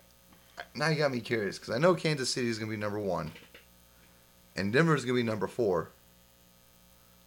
[0.76, 3.00] now you got me curious because I know Kansas City is going to be number
[3.00, 3.32] one,
[4.56, 5.90] and Denver is going to be number four.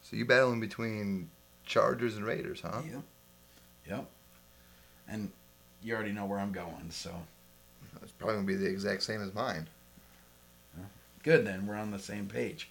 [0.03, 1.31] So you battling between
[1.65, 2.83] Chargers and Raiders, huh?
[2.85, 3.03] Yep.
[3.89, 4.07] Yep.
[5.09, 5.31] And
[5.83, 7.11] you already know where I'm going, so
[8.03, 9.69] It's probably going to be the exact same as mine.
[11.23, 11.67] good then.
[11.67, 12.69] We're on the same page.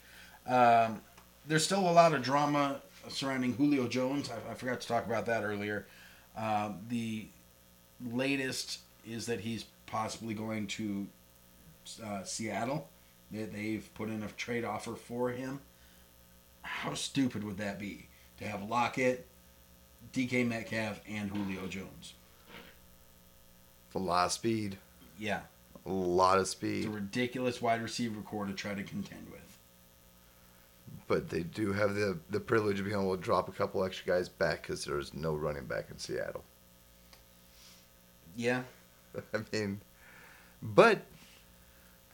[0.47, 1.01] Um,
[1.47, 4.29] there's still a lot of drama surrounding Julio Jones.
[4.29, 5.85] I, I forgot to talk about that earlier.
[6.37, 7.27] Um, the
[8.11, 11.07] latest is that he's possibly going to
[12.03, 12.87] uh, Seattle.
[13.31, 15.59] That they've put in a trade offer for him.
[16.61, 18.07] How stupid would that be
[18.37, 19.25] to have Lockett,
[20.13, 22.13] DK Metcalf, and Julio Jones?
[23.87, 24.77] It's a lot of speed,
[25.19, 25.41] Yeah,
[25.85, 26.85] a lot of it's speed.
[26.85, 29.41] a ridiculous wide receiver core to try to contend with.
[31.07, 34.07] But they do have the the privilege of being able to drop a couple extra
[34.07, 36.43] guys back because there's no running back in Seattle.
[38.35, 38.63] Yeah,
[39.33, 39.81] I mean,
[40.61, 41.01] but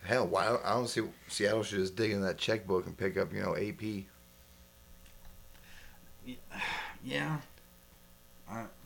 [0.04, 3.34] hell, why I don't see Seattle should just dig in that checkbook and pick up
[3.34, 4.06] you know AP.
[7.04, 7.38] yeah,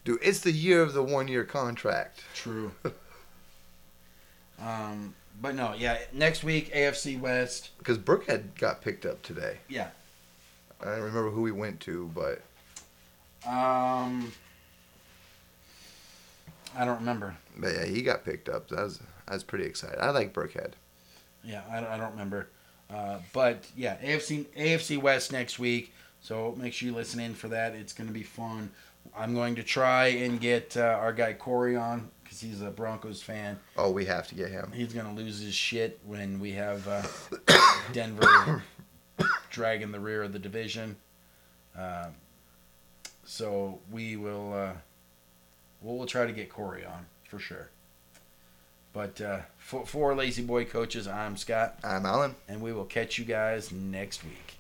[0.04, 2.24] Dude, it's the year of the one year contract.
[2.34, 2.72] true.
[4.60, 6.00] um, but no, yeah.
[6.14, 7.70] Next week, AFC West.
[7.78, 9.58] Because Burkhead got picked up today.
[9.68, 9.90] Yeah.
[10.82, 12.42] I don't remember who we went to, but
[13.50, 14.32] Um,
[16.76, 17.36] I don't remember.
[17.58, 18.70] but yeah, he got picked up.
[18.70, 20.00] That was I was pretty excited.
[20.00, 20.72] I like Burkhead.
[21.44, 22.48] Yeah, I, don't- I don't remember.
[22.90, 25.94] Uh, but yeah, AFC AFC West next week.
[26.22, 27.74] So make sure you listen in for that.
[27.76, 28.70] It's going to be fun.
[29.18, 33.22] I'm going to try and get uh, our guy Corey on because he's a Broncos
[33.22, 33.60] fan.
[33.78, 34.72] Oh, we have to get him.
[34.74, 37.04] He's going to lose his shit when we have uh,
[37.94, 38.64] Denver
[39.52, 40.96] dragging the rear of the division.
[41.78, 42.08] Uh,
[43.24, 44.72] so we will uh,
[45.82, 47.70] we'll, we'll try to get Corey on for sure.
[48.94, 52.36] But uh, for, for Lazy Boy Coaches, I'm Scott, I'm Alan.
[52.48, 54.53] and we will catch you guys next week.